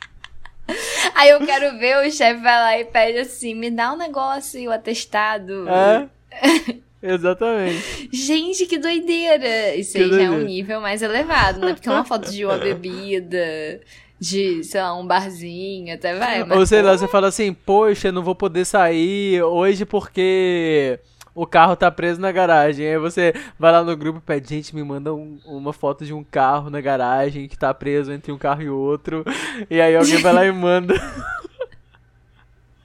Aí 1.15 1.31
eu 1.31 1.45
quero 1.45 1.79
ver 1.79 2.07
o 2.07 2.11
chefe 2.11 2.41
vai 2.41 2.57
lá 2.61 2.79
e 2.79 2.85
pede 2.85 3.19
assim: 3.19 3.55
me 3.55 3.71
dá 3.71 3.93
um 3.93 3.97
negócio, 3.97 4.61
o 4.69 4.73
atestado. 4.73 5.67
É? 5.69 6.09
Exatamente. 7.03 8.09
Gente, 8.13 8.67
que 8.67 8.77
doideira! 8.79 9.75
Isso 9.77 9.93
Que 9.93 10.03
aí 10.03 10.09
já 10.11 10.17
é 10.17 10.25
um 10.25 10.31
doideira. 10.31 10.45
nível 10.45 10.81
mais 10.81 11.01
elevado, 11.01 11.61
né? 11.61 11.73
Porque 11.73 11.89
uma 11.89 12.05
foto 12.05 12.31
de 12.31 12.45
uma 12.45 12.59
bebida, 12.59 13.81
de, 14.21 14.65
sei 14.65 14.81
lá, 14.81 14.99
um 14.99 15.07
barzinho, 15.07 15.95
até 15.95 16.15
vai. 16.17 16.43
Ou 16.43 16.67
sei 16.67 16.83
lá, 16.83 16.97
você 16.99 17.07
fala 17.07 17.29
assim, 17.29 17.53
poxa, 17.53 18.09
eu 18.09 18.13
não 18.13 18.23
vou 18.23 18.35
poder 18.35 18.65
sair 18.65 19.41
hoje 19.43 19.85
porque 19.85 20.99
o 21.43 21.47
carro 21.47 21.77
tá 21.77 21.91
preso 21.91 22.21
na 22.21 22.33
garagem. 22.33 22.87
Aí 22.87 22.99
você 22.99 23.33
vai 23.59 23.71
lá 23.73 23.85
no 23.85 23.97
grupo 23.97 24.19
e 24.19 24.23
pede, 24.23 24.49
gente, 24.49 24.75
me 24.75 24.83
manda 24.83 25.15
um- 25.15 25.39
uma 25.47 25.73
foto 25.73 26.05
de 26.05 26.13
um 26.13 26.25
carro 26.25 26.69
na 26.71 26.81
garagem 26.81 27.47
que 27.49 27.57
tá 27.57 27.73
preso 27.73 28.11
entre 28.13 28.33
um 28.33 28.39
carro 28.39 28.63
e 28.63 28.69
outro. 28.69 29.25
E 29.71 29.81
aí 29.81 29.97
alguém 29.97 30.19
vai 30.21 30.33
lá 30.33 30.45
e 30.47 30.53
manda. 30.53 30.95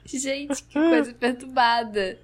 Gente, 0.05 0.61
que 0.65 0.73
coisa 0.73 1.11
perturbada. 1.13 2.19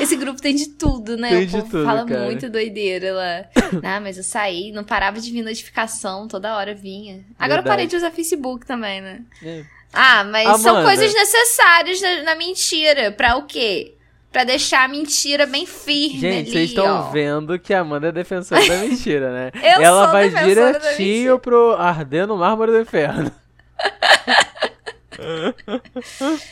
Esse 0.00 0.16
grupo 0.16 0.40
tem 0.42 0.56
de 0.56 0.70
tudo, 0.70 1.16
né? 1.16 1.28
Tem 1.28 1.42
o 1.44 1.46
de 1.46 1.52
povo 1.52 1.70
tudo, 1.70 1.84
fala 1.84 2.04
cara. 2.04 2.24
muito 2.24 2.48
doideira 2.50 3.12
lá. 3.12 3.44
Ah, 3.84 4.00
mas 4.00 4.16
eu 4.16 4.24
saí, 4.24 4.72
não 4.72 4.82
parava 4.82 5.20
de 5.20 5.30
vir 5.30 5.42
notificação, 5.42 6.26
toda 6.26 6.56
hora 6.56 6.74
vinha. 6.74 7.24
Agora 7.38 7.60
eu 7.60 7.62
Verdade. 7.62 7.68
parei 7.68 7.86
de 7.86 7.94
usar 7.96 8.10
Facebook 8.10 8.66
também, 8.66 9.00
né? 9.00 9.22
É. 9.44 9.64
Ah, 9.92 10.24
mas 10.24 10.60
são 10.60 10.72
Amanda. 10.76 10.86
coisas 10.88 11.12
necessárias 11.14 12.00
na, 12.00 12.22
na 12.22 12.34
mentira. 12.34 13.12
Pra 13.12 13.36
o 13.36 13.44
quê? 13.46 13.94
Pra 14.34 14.42
deixar 14.42 14.82
a 14.82 14.88
mentira 14.88 15.46
bem 15.46 15.64
firme 15.64 16.18
Gente, 16.18 16.40
ali, 16.40 16.50
vocês 16.50 16.70
estão 16.70 17.12
vendo 17.12 17.56
que 17.56 17.72
a 17.72 17.82
Amanda 17.82 18.08
é 18.08 18.12
defensora 18.12 18.66
da 18.66 18.78
mentira, 18.78 19.32
né? 19.32 19.52
Eu 19.62 19.80
Ela 19.80 20.02
sou 20.02 20.12
vai 20.12 20.28
direitinho 20.28 21.38
pro 21.38 21.76
arder 21.78 22.26
no 22.26 22.36
mármore 22.36 22.72
do 22.72 22.80
inferno. 22.80 23.30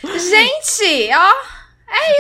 Gente, 0.00 1.10
ó. 1.12 1.34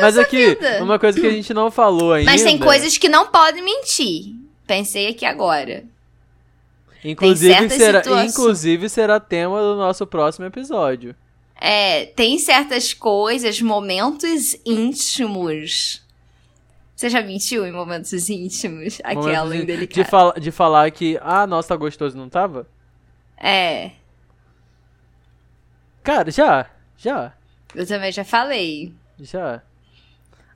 Mas 0.00 0.18
aqui, 0.18 0.48
vida. 0.48 0.82
uma 0.82 0.98
coisa 0.98 1.20
que 1.20 1.26
a 1.28 1.30
gente 1.30 1.54
não 1.54 1.70
falou 1.70 2.12
ainda. 2.12 2.28
Mas 2.28 2.42
tem 2.42 2.58
coisas 2.58 2.98
que 2.98 3.08
não 3.08 3.28
podem 3.28 3.62
mentir. 3.62 4.34
Pensei 4.66 5.10
aqui 5.10 5.24
agora. 5.24 5.84
Inclusive 7.04 7.70
será, 7.70 8.02
situações. 8.02 8.32
inclusive 8.32 8.88
será 8.88 9.20
tema 9.20 9.60
do 9.60 9.76
nosso 9.76 10.04
próximo 10.08 10.44
episódio. 10.44 11.14
É, 11.64 12.06
tem 12.06 12.38
certas 12.38 12.92
coisas, 12.92 13.60
momentos 13.62 14.56
íntimos. 14.66 16.02
Você 16.96 17.08
já 17.08 17.22
mentiu 17.22 17.64
em 17.64 17.70
momentos 17.70 18.28
íntimos? 18.28 19.00
Aquela 19.04 19.44
Momentos 19.44 19.54
indelicada. 19.54 20.02
De, 20.04 20.10
fala, 20.10 20.34
de 20.40 20.50
falar 20.50 20.90
que, 20.90 21.18
ah, 21.22 21.46
nossa, 21.46 21.68
tá 21.68 21.76
gostoso, 21.76 22.16
não 22.16 22.28
tava? 22.28 22.66
É, 23.38 23.92
Cara, 26.02 26.32
já, 26.32 26.68
já, 26.96 27.32
eu 27.74 27.86
também 27.86 28.10
já 28.10 28.24
falei. 28.24 28.92
já. 29.20 29.62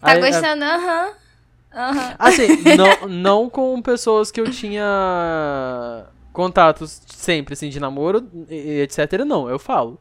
Tá 0.00 0.12
Aí, 0.12 0.20
gostando? 0.20 0.64
Aham. 0.64 1.12
Aham. 1.72 2.16
Assim, 2.18 2.48
não, 2.76 3.08
não 3.08 3.48
com 3.50 3.80
pessoas 3.80 4.32
que 4.32 4.40
eu 4.40 4.50
tinha 4.50 6.06
contatos 6.32 7.00
sempre, 7.06 7.54
assim, 7.54 7.68
de 7.68 7.78
namoro, 7.78 8.28
e 8.50 8.80
etc, 8.80 9.24
não, 9.24 9.48
eu 9.48 9.58
falo. 9.58 10.00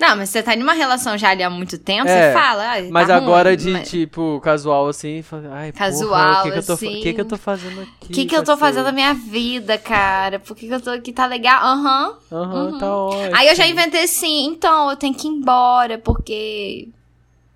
Não, 0.00 0.16
mas 0.16 0.30
você 0.30 0.42
tá 0.42 0.54
em 0.54 0.62
uma 0.62 0.72
relação 0.72 1.18
já 1.18 1.28
ali 1.28 1.42
há 1.42 1.50
muito 1.50 1.76
tempo, 1.76 2.08
É, 2.08 2.32
você 2.32 2.38
fala. 2.40 2.62
"Ai, 2.70 2.88
Mas 2.90 3.06
tá 3.08 3.16
agora 3.16 3.50
ruim", 3.50 3.56
de, 3.58 3.70
mas- 3.70 3.90
tipo, 3.90 4.40
casual, 4.42 4.88
assim, 4.88 5.20
fala, 5.22 5.50
ai, 5.52 5.72
Casual, 5.72 6.08
porra, 6.44 6.48
o 6.48 6.52
que 6.62 6.72
assim. 6.72 7.00
que 7.00 7.12
que 7.12 7.20
eu 7.20 7.24
tô 7.26 7.36
fazendo 7.36 7.82
aqui? 7.82 7.90
O 8.04 8.06
que, 8.14 8.24
que 8.24 8.34
eu 8.34 8.42
tô 8.42 8.56
fazendo 8.56 8.84
na 8.86 8.92
minha 8.92 9.12
vida, 9.12 9.76
cara? 9.76 10.38
Por 10.38 10.56
que, 10.56 10.66
que 10.66 10.72
eu 10.74 10.80
tô 10.80 10.88
aqui? 10.90 11.12
Tá 11.12 11.26
legal? 11.26 11.62
Aham. 11.62 12.14
Aham, 12.32 12.78
tá 12.78 12.96
ótimo. 12.96 13.36
Aí 13.36 13.48
eu 13.48 13.54
já 13.54 13.66
inventei 13.66 14.04
assim, 14.04 14.46
então, 14.46 14.88
eu 14.90 14.96
tenho 14.96 15.12
que 15.14 15.26
ir 15.28 15.30
embora, 15.30 15.98
porque 15.98 16.88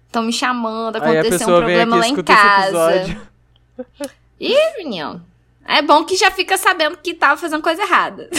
estão 0.07 0.23
me 0.23 0.33
chamando, 0.33 0.97
Aí 0.97 1.17
a 1.17 1.21
aconteceu 1.23 1.49
um 1.49 1.57
problema 1.57 1.97
lá 1.97 2.07
em 2.07 2.15
casa. 2.23 3.17
Ih, 4.39 4.55
menino. 4.79 5.25
É 5.67 5.81
bom 5.81 6.05
que 6.05 6.15
já 6.15 6.31
fica 6.31 6.59
sabendo 6.59 6.99
que 6.99 7.15
tava 7.15 7.41
fazendo 7.41 7.63
coisa 7.63 7.81
errada. 7.83 8.29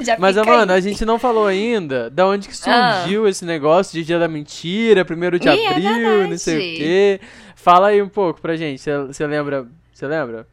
já 0.00 0.16
Mas, 0.18 0.36
mano, 0.36 0.72
aí. 0.72 0.78
a 0.78 0.80
gente 0.80 1.04
não 1.04 1.18
falou 1.18 1.46
ainda 1.46 2.10
da 2.10 2.26
onde 2.26 2.48
que 2.48 2.56
surgiu 2.56 3.26
esse 3.26 3.44
negócio 3.44 3.92
de 3.92 4.04
Dia 4.04 4.18
da 4.18 4.28
Mentira, 4.28 5.04
primeiro 5.04 5.38
de 5.38 5.48
Ah. 5.48 5.56
Ih, 5.56 5.64
é 5.64 5.68
abril, 5.68 6.28
não 6.28 6.38
sei 6.38 6.56
o 6.56 6.76
quê. 6.76 7.20
Fala 7.54 7.88
aí 7.88 8.00
um 8.02 8.08
pouco 8.08 8.40
pra 8.40 8.56
gente, 8.56 8.82
você 8.82 9.26
lembra? 9.26 9.66
Você 9.92 10.06
lembra? 10.06 10.46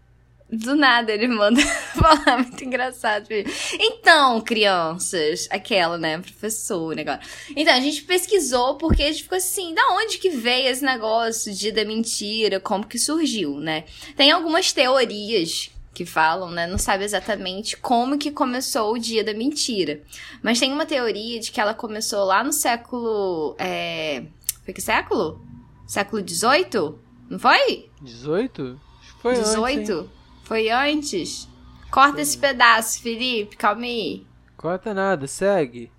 Do 0.52 0.76
nada 0.76 1.12
ele 1.12 1.28
manda 1.28 1.60
falar, 1.98 2.38
muito 2.38 2.64
engraçado. 2.64 3.28
Então, 3.74 4.40
crianças, 4.40 5.48
aquela, 5.50 5.98
né, 5.98 6.20
professora, 6.20 7.02
agora. 7.02 7.20
Então, 7.56 7.74
a 7.74 7.80
gente 7.80 8.04
pesquisou 8.04 8.76
porque 8.76 9.02
a 9.02 9.12
gente 9.12 9.24
ficou 9.24 9.38
assim, 9.38 9.74
da 9.74 9.82
onde 9.94 10.20
que 10.20 10.30
veio 10.30 10.68
esse 10.68 10.84
negócio 10.84 11.52
de 11.52 11.72
da 11.72 11.84
mentira, 11.84 12.60
como 12.60 12.86
que 12.86 13.00
surgiu, 13.00 13.60
né? 13.60 13.86
Tem 14.16 14.30
algumas 14.32 14.72
teorias 14.72 15.72
que 15.94 16.06
falam, 16.06 16.50
né, 16.50 16.66
não 16.66 16.78
sabe 16.78 17.04
exatamente 17.04 17.78
como 17.78 18.18
que 18.18 18.32
começou 18.32 18.94
o 18.94 18.98
dia 18.98 19.24
da 19.24 19.34
mentira. 19.34 20.02
Mas 20.42 20.60
tem 20.60 20.74
uma 20.74 20.86
teoria 20.86 21.40
de 21.40 21.52
que 21.52 21.62
ela 21.62 21.74
começou 21.74 22.26
lá 22.26 22.44
no 22.44 22.52
século, 22.52 23.56
é... 23.60 24.24
Foi 24.66 24.74
que 24.74 24.82
século? 24.82 25.40
Século 25.86 26.28
XVIII? 26.28 26.96
Não 27.30 27.38
foi? 27.38 27.90
18? 28.02 28.80
Acho 29.00 29.16
que 29.16 29.22
foi 29.22 29.32
antes, 29.36 29.50
18? 29.50 29.92
hein? 29.92 30.10
Foi 30.44 30.70
antes? 30.70 31.48
Corta 31.92 32.22
esse 32.22 32.38
pedaço, 32.38 33.02
Felipe, 33.02 33.56
calma 33.56 33.84
aí. 33.84 34.26
Corta 34.58 34.94
nada, 34.94 35.28
segue. 35.28 35.92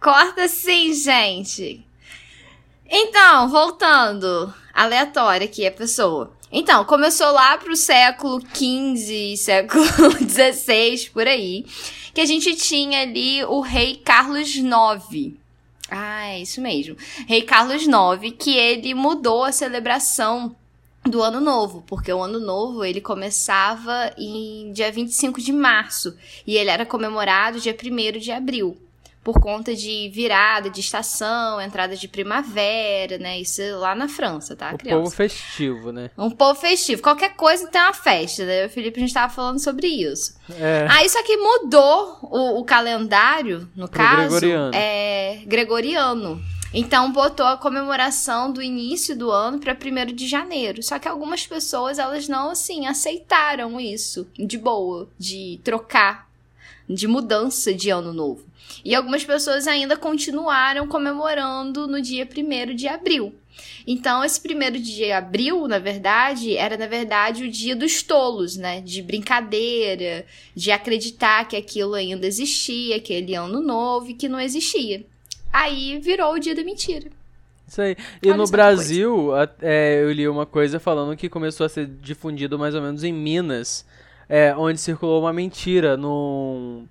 Corta 0.00 0.46
sim, 0.46 0.94
gente. 0.94 1.84
Então, 2.86 3.48
voltando. 3.48 4.54
Aleatória 4.72 5.44
aqui 5.46 5.66
a 5.66 5.72
pessoa. 5.72 6.32
Então, 6.50 6.84
começou 6.84 7.30
lá 7.32 7.58
pro 7.58 7.76
século 7.76 8.40
XV, 8.40 9.36
século 9.36 9.84
XVI, 10.26 11.10
por 11.10 11.26
aí. 11.26 11.66
Que 12.14 12.22
a 12.22 12.26
gente 12.26 12.56
tinha 12.56 13.02
ali 13.02 13.44
o 13.44 13.60
rei 13.60 13.96
Carlos 13.96 14.54
IX. 14.54 15.34
Ah, 15.90 16.28
é 16.28 16.40
isso 16.40 16.60
mesmo. 16.60 16.96
Rei 17.26 17.42
Carlos 17.42 17.82
IX, 17.82 18.34
que 18.38 18.56
ele 18.56 18.94
mudou 18.94 19.44
a 19.44 19.52
celebração 19.52 20.54
do 21.04 21.22
Ano 21.22 21.40
Novo, 21.40 21.82
porque 21.86 22.12
o 22.12 22.22
Ano 22.22 22.40
Novo 22.40 22.84
ele 22.84 23.00
começava 23.00 24.12
em 24.16 24.72
dia 24.72 24.90
25 24.92 25.40
de 25.40 25.52
março 25.52 26.16
e 26.46 26.56
ele 26.56 26.70
era 26.70 26.84
comemorado 26.84 27.60
dia 27.60 27.74
1 27.74 28.18
de 28.18 28.30
abril, 28.30 28.76
por 29.28 29.42
conta 29.42 29.76
de 29.76 30.08
virada 30.08 30.70
de 30.70 30.80
estação, 30.80 31.60
entrada 31.60 31.94
de 31.94 32.08
primavera, 32.08 33.18
né? 33.18 33.38
Isso 33.38 33.60
lá 33.76 33.94
na 33.94 34.08
França, 34.08 34.56
tá, 34.56 34.72
criança? 34.72 35.02
povo 35.02 35.14
festivo, 35.14 35.92
né? 35.92 36.10
Um 36.16 36.30
povo 36.30 36.58
festivo. 36.58 37.02
Qualquer 37.02 37.34
coisa 37.34 37.68
tem 37.68 37.78
uma 37.78 37.92
festa, 37.92 38.46
né? 38.46 38.64
O 38.64 38.70
Felipe, 38.70 38.98
a 38.98 39.00
gente 39.02 39.12
tava 39.12 39.30
falando 39.30 39.58
sobre 39.58 39.86
isso. 39.86 40.34
É. 40.58 40.86
Aí 40.88 41.06
só 41.10 41.22
que 41.22 41.36
mudou 41.36 42.18
o, 42.22 42.60
o 42.60 42.64
calendário, 42.64 43.68
no 43.76 43.86
Pro 43.86 43.98
caso, 43.98 44.40
gregoriano. 44.40 44.70
é 44.74 45.42
gregoriano. 45.44 46.42
Então 46.72 47.12
botou 47.12 47.44
a 47.44 47.58
comemoração 47.58 48.50
do 48.50 48.62
início 48.62 49.14
do 49.14 49.30
ano 49.30 49.58
para 49.58 49.74
1 49.76 50.14
de 50.14 50.26
janeiro. 50.26 50.82
Só 50.82 50.98
que 50.98 51.06
algumas 51.06 51.46
pessoas 51.46 51.98
elas 51.98 52.26
não 52.28 52.52
assim 52.52 52.86
aceitaram 52.86 53.78
isso 53.78 54.26
de 54.38 54.56
boa, 54.56 55.06
de 55.18 55.60
trocar, 55.62 56.30
de 56.88 57.06
mudança 57.06 57.74
de 57.74 57.90
ano 57.90 58.14
novo. 58.14 58.47
E 58.84 58.94
algumas 58.94 59.24
pessoas 59.24 59.66
ainda 59.66 59.96
continuaram 59.96 60.86
comemorando 60.86 61.86
no 61.86 62.00
dia 62.00 62.26
1 62.26 62.74
de 62.74 62.88
abril. 62.88 63.34
Então, 63.86 64.24
esse 64.24 64.40
primeiro 64.40 64.78
de 64.78 65.10
abril, 65.10 65.66
na 65.66 65.78
verdade, 65.78 66.56
era, 66.56 66.76
na 66.76 66.86
verdade, 66.86 67.44
o 67.44 67.50
dia 67.50 67.74
dos 67.74 68.02
tolos, 68.02 68.56
né? 68.56 68.80
De 68.80 69.02
brincadeira, 69.02 70.24
de 70.54 70.70
acreditar 70.70 71.46
que 71.48 71.56
aquilo 71.56 71.94
ainda 71.94 72.26
existia, 72.26 72.96
aquele 72.96 73.34
ano 73.34 73.60
novo 73.60 74.10
e 74.10 74.14
que 74.14 74.28
não 74.28 74.40
existia. 74.40 75.04
Aí 75.52 75.98
virou 75.98 76.34
o 76.34 76.38
dia 76.38 76.54
da 76.54 76.62
mentira. 76.62 77.10
Isso 77.66 77.82
aí. 77.82 77.96
E 78.22 78.28
Olha 78.28 78.36
no 78.36 78.46
Brasil, 78.46 79.30
é, 79.60 80.02
eu 80.02 80.10
li 80.10 80.26
uma 80.26 80.46
coisa 80.46 80.80
falando 80.80 81.16
que 81.16 81.28
começou 81.28 81.66
a 81.66 81.68
ser 81.68 81.86
difundido 81.86 82.58
mais 82.58 82.74
ou 82.74 82.80
menos 82.80 83.04
em 83.04 83.12
Minas, 83.12 83.84
é, 84.28 84.54
onde 84.56 84.80
circulou 84.80 85.20
uma 85.20 85.32
mentira 85.32 85.96
num. 85.96 86.86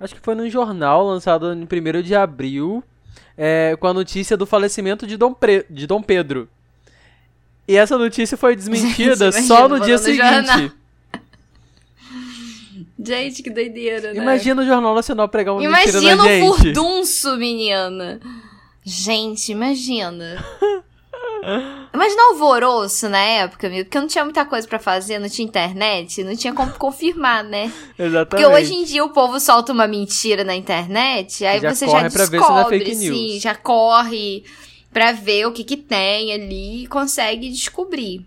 Acho 0.00 0.14
que 0.14 0.20
foi 0.20 0.34
num 0.34 0.48
jornal 0.48 1.04
lançado 1.06 1.52
em 1.52 1.62
1 1.64 2.02
de 2.02 2.14
abril, 2.14 2.82
é, 3.36 3.76
com 3.80 3.86
a 3.86 3.94
notícia 3.94 4.36
do 4.36 4.46
falecimento 4.46 5.06
de 5.06 5.16
Dom, 5.16 5.32
Pre- 5.34 5.66
de 5.68 5.86
Dom 5.86 6.00
Pedro. 6.02 6.48
E 7.66 7.76
essa 7.76 7.98
notícia 7.98 8.36
foi 8.36 8.54
desmentida 8.56 9.30
Gente, 9.32 9.46
só 9.46 9.66
imagina, 9.66 9.78
no 9.78 9.84
dia 9.84 9.96
no 9.96 10.02
seguinte. 10.02 10.72
Gente, 13.00 13.42
que 13.42 13.50
doideira, 13.50 14.12
né? 14.12 14.20
Imagina 14.22 14.62
o 14.62 14.66
Jornal 14.66 14.94
Nacional 14.94 15.28
pregar 15.28 15.54
uma 15.54 15.60
mentira 15.60 15.98
Imagina 15.98 16.16
na 16.16 16.22
o 16.24 16.26
gente. 16.26 16.46
furdunço, 16.56 17.36
menina. 17.36 18.20
Gente, 18.84 19.52
imagina. 19.52 20.44
Imagina 21.92 22.22
o 22.22 22.32
alvoroço 22.32 23.08
na 23.08 23.18
época, 23.18 23.66
amigo, 23.66 23.84
porque 23.84 23.98
não 24.00 24.06
tinha 24.06 24.24
muita 24.24 24.44
coisa 24.44 24.66
pra 24.68 24.78
fazer, 24.78 25.18
não 25.18 25.28
tinha 25.28 25.46
internet, 25.46 26.22
não 26.24 26.36
tinha 26.36 26.52
como 26.52 26.72
confirmar, 26.72 27.42
né? 27.44 27.72
Porque 27.96 28.02
Exatamente. 28.02 28.46
hoje 28.46 28.74
em 28.74 28.84
dia 28.84 29.04
o 29.04 29.10
povo 29.10 29.40
solta 29.40 29.72
uma 29.72 29.86
mentira 29.86 30.44
na 30.44 30.54
internet, 30.54 31.44
aí 31.44 31.60
Já 31.60 31.74
você 31.74 31.86
corre 31.86 32.02
já 32.02 32.10
pra 32.10 32.24
ver 32.26 32.30
se 32.30 32.36
é 32.36 32.38
descobre, 32.38 32.78
fake 32.78 32.94
news. 32.96 33.42
já 33.42 33.54
corre 33.54 34.44
pra 34.92 35.12
ver 35.12 35.46
o 35.46 35.52
que 35.52 35.64
que 35.64 35.76
tem 35.76 36.32
ali 36.32 36.84
e 36.84 36.86
consegue 36.86 37.50
descobrir. 37.50 38.24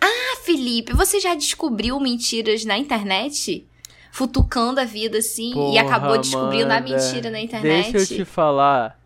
Ah, 0.00 0.36
Felipe, 0.44 0.92
você 0.92 1.18
já 1.20 1.34
descobriu 1.34 1.98
mentiras 1.98 2.64
na 2.64 2.76
internet? 2.78 3.66
Futucando 4.12 4.80
a 4.80 4.84
vida 4.84 5.18
assim 5.18 5.50
e 5.50 5.54
Porra, 5.54 5.80
acabou 5.82 6.18
descobrindo 6.18 6.72
a 6.72 6.76
Amanda, 6.78 6.94
mentira 6.96 7.30
na 7.30 7.40
internet? 7.40 7.92
Deixa 7.92 8.14
eu 8.14 8.18
te 8.18 8.24
falar. 8.24 8.98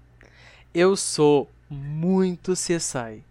Eu 0.73 0.97
sou 0.97 1.49
muito 1.71 2.53
CSI. 2.55 3.25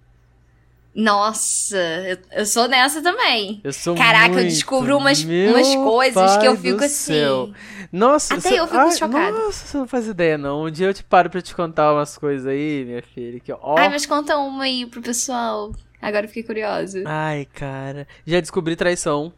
Nossa, 0.96 1.78
eu, 1.78 2.18
eu 2.32 2.46
sou 2.46 2.68
nessa 2.68 3.02
também. 3.02 3.62
Eu 3.64 3.72
sou 3.72 3.96
Caraca, 3.96 4.30
muito. 4.30 4.40
eu 4.40 4.48
descubro 4.50 4.98
umas, 4.98 5.24
umas 5.24 5.76
coisas 5.76 6.38
que 6.38 6.48
eu 6.48 6.58
fico 6.58 6.84
assim. 6.84 7.14
céu. 7.14 7.54
Nossa, 7.92 8.34
Até 8.34 8.50
você- 8.50 8.60
eu 8.60 8.66
fico 8.68 8.80
ai, 8.80 8.92
chocada. 8.92 9.32
Nossa, 9.32 9.68
você 9.68 9.78
não 9.78 9.88
faz 9.88 10.08
ideia, 10.08 10.38
não. 10.38 10.64
Um 10.64 10.72
dia 10.72 10.88
eu 10.88 10.94
te 10.94 11.04
paro 11.04 11.30
pra 11.30 11.42
te 11.42 11.56
contar 11.56 11.94
umas 11.94 12.18
coisas 12.18 12.48
aí, 12.48 12.84
minha 12.86 13.04
filha. 13.04 13.40
Que, 13.40 13.52
ó. 13.54 13.78
Ai, 13.78 13.88
mas 13.90 14.06
conta 14.06 14.38
uma 14.38 14.64
aí 14.64 14.86
pro 14.88 15.02
pessoal. 15.02 15.72
Agora 16.02 16.26
eu 16.26 16.28
fiquei 16.28 16.44
curiosa. 16.44 17.04
Ai, 17.06 17.46
cara. 17.54 18.08
Já 18.26 18.40
descobri 18.40 18.76
traição. 18.76 19.32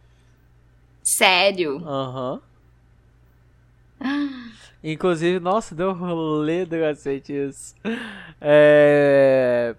Sério? 1.03 1.77
Aham. 1.85 2.41
Inclusive, 4.83 5.39
nossa, 5.39 5.75
deu 5.75 5.89
um 5.89 5.93
rolê 5.93 6.65
do 6.65 6.77
cacete 6.79 7.33
isso. 7.33 7.75
É. 8.39 9.75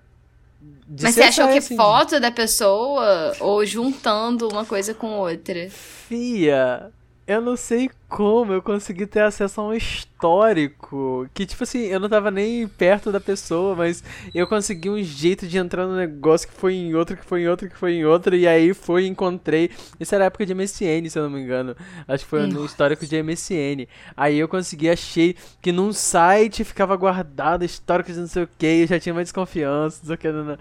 de 0.86 1.02
Mas 1.02 1.14
você 1.14 1.22
achou 1.22 1.48
que 1.48 1.58
assim, 1.58 1.76
foto 1.76 2.20
da 2.20 2.30
pessoa 2.30 3.34
ou 3.40 3.66
juntando 3.66 4.48
uma 4.48 4.64
coisa 4.64 4.94
com 4.94 5.18
outra? 5.18 5.68
Fia, 5.70 6.92
eu 7.26 7.40
não 7.40 7.56
sei 7.56 7.88
como 8.08 8.52
eu 8.52 8.60
consegui 8.60 9.06
ter 9.06 9.20
acesso 9.20 9.60
a 9.60 9.64
um 9.68 9.72
histórico. 9.72 11.28
Que, 11.32 11.46
tipo 11.46 11.62
assim, 11.62 11.80
eu 11.84 12.00
não 12.00 12.08
tava 12.08 12.30
nem 12.30 12.66
perto 12.66 13.12
da 13.12 13.20
pessoa, 13.20 13.76
mas 13.76 14.02
eu 14.34 14.46
consegui 14.46 14.90
um 14.90 15.02
jeito 15.02 15.46
de 15.46 15.56
entrar 15.56 15.86
no 15.86 15.96
negócio 15.96 16.48
que 16.48 16.54
foi 16.54 16.74
em 16.74 16.94
outro, 16.94 17.16
que 17.16 17.24
foi 17.24 17.42
em 17.42 17.48
outro, 17.48 17.68
que 17.68 17.76
foi 17.76 17.94
em 17.94 18.04
outro, 18.04 18.34
e 18.34 18.46
aí 18.46 18.74
foi 18.74 19.04
e 19.04 19.08
encontrei. 19.08 19.70
Isso 20.00 20.14
era 20.14 20.24
época 20.24 20.44
de 20.44 20.54
MSN, 20.54 21.08
se 21.08 21.18
eu 21.18 21.22
não 21.22 21.30
me 21.30 21.40
engano. 21.40 21.76
Acho 22.08 22.24
que 22.24 22.30
foi 22.30 22.46
no 22.46 22.64
histórico 22.64 23.06
de 23.06 23.22
MSN. 23.22 23.86
Aí 24.16 24.38
eu 24.38 24.48
consegui, 24.48 24.90
achei 24.90 25.36
que 25.60 25.70
num 25.70 25.92
site 25.92 26.64
ficava 26.64 26.96
guardado 26.96 27.64
histórico 27.64 28.12
de 28.12 28.18
não 28.18 28.26
sei 28.26 28.42
o 28.42 28.48
que, 28.58 28.66
eu 28.66 28.86
já 28.88 28.98
tinha 28.98 29.14
mais 29.14 29.26
desconfiança, 29.26 30.00
não 30.00 30.06
sei 30.08 30.14
o 30.16 30.18
que. 30.18 30.32
Não, 30.32 30.44
não. 30.44 30.58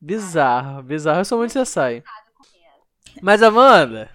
Bizarro, 0.00 0.82
bizarro. 0.82 1.20
Eu 1.20 1.24
sou 1.24 1.38
muito 1.38 1.64
sai. 1.66 2.02
Mas, 3.22 3.42
Amanda, 3.42 4.10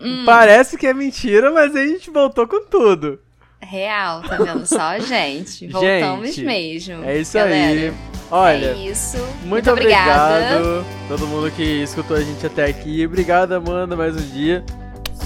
Hum, 0.00 0.24
parece 0.24 0.76
que 0.76 0.86
é 0.86 0.94
mentira, 0.94 1.50
mas 1.50 1.74
a 1.74 1.86
gente 1.86 2.10
voltou 2.10 2.46
com 2.46 2.64
tudo. 2.66 3.18
real, 3.60 4.22
tá 4.22 4.36
vendo 4.36 4.66
só, 4.66 4.98
gente? 5.00 5.66
Voltamos 5.68 6.28
Gente, 6.34 6.44
mesmo. 6.44 7.04
É 7.04 7.18
isso 7.18 7.34
galera. 7.34 7.80
aí. 7.80 7.94
Olha, 8.30 8.66
é 8.66 8.74
isso. 8.74 9.18
muito, 9.44 9.70
obrigada. 9.70 10.56
obrigado 10.56 10.86
todo 11.08 11.26
mundo 11.26 11.50
que 11.50 11.62
escutou 11.62 12.16
a 12.16 12.20
gente 12.20 12.44
até 12.46 12.64
aqui. 12.66 13.04
Obrigado, 13.06 13.52
Amanda, 13.52 13.94
mais 13.94 14.16
um 14.16 14.30
dia. 14.32 14.64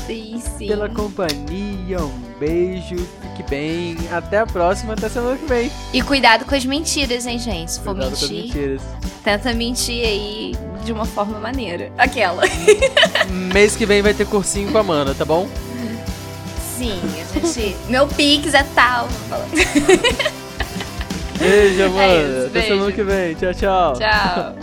Sim, 0.09 0.43
sim. 0.57 0.67
Pela 0.67 0.89
companhia, 0.89 2.01
um 2.01 2.21
beijo, 2.41 2.97
fique 2.97 3.43
bem. 3.51 3.97
Até 4.11 4.39
a 4.39 4.47
próxima, 4.47 4.95
até 4.95 5.07
semana 5.09 5.37
que 5.37 5.45
vem. 5.47 5.71
E 5.93 6.01
cuidado 6.03 6.47
com 6.47 6.55
as 6.55 6.65
mentiras, 6.65 7.27
hein, 7.27 7.39
gente? 7.39 7.73
Se 7.73 7.81
for 7.81 7.95
Cuidado 7.95 8.09
com 8.09 8.15
as 8.25 8.31
mentir, 8.31 8.45
mentiras. 8.47 8.83
tenta 9.23 9.53
mentir 9.53 10.03
aí 10.05 10.57
de 10.83 10.93
uma 10.93 11.05
forma 11.05 11.39
maneira. 11.39 11.93
Aquela. 11.99 12.43
Mês 13.53 13.77
que 13.77 13.85
vem 13.85 14.01
vai 14.01 14.15
ter 14.15 14.27
cursinho 14.27 14.73
com 14.73 14.79
a 14.79 14.81
Amanda, 14.81 15.15
tá 15.15 15.27
bom? 15.27 15.47
Sim, 16.79 16.99
a 17.35 17.47
gente. 17.47 17.77
Meu 17.89 18.07
pix 18.07 18.55
é 18.55 18.63
tal. 18.75 19.09
Beijo, 21.39 21.85
Amanda. 21.85 22.03
É 22.03 22.39
isso, 22.39 22.47
até 22.47 22.63
semana 22.63 22.93
que 22.93 23.03
vem. 23.03 23.35
Tchau, 23.35 23.53
tchau. 23.53 23.93
Tchau. 23.95 24.55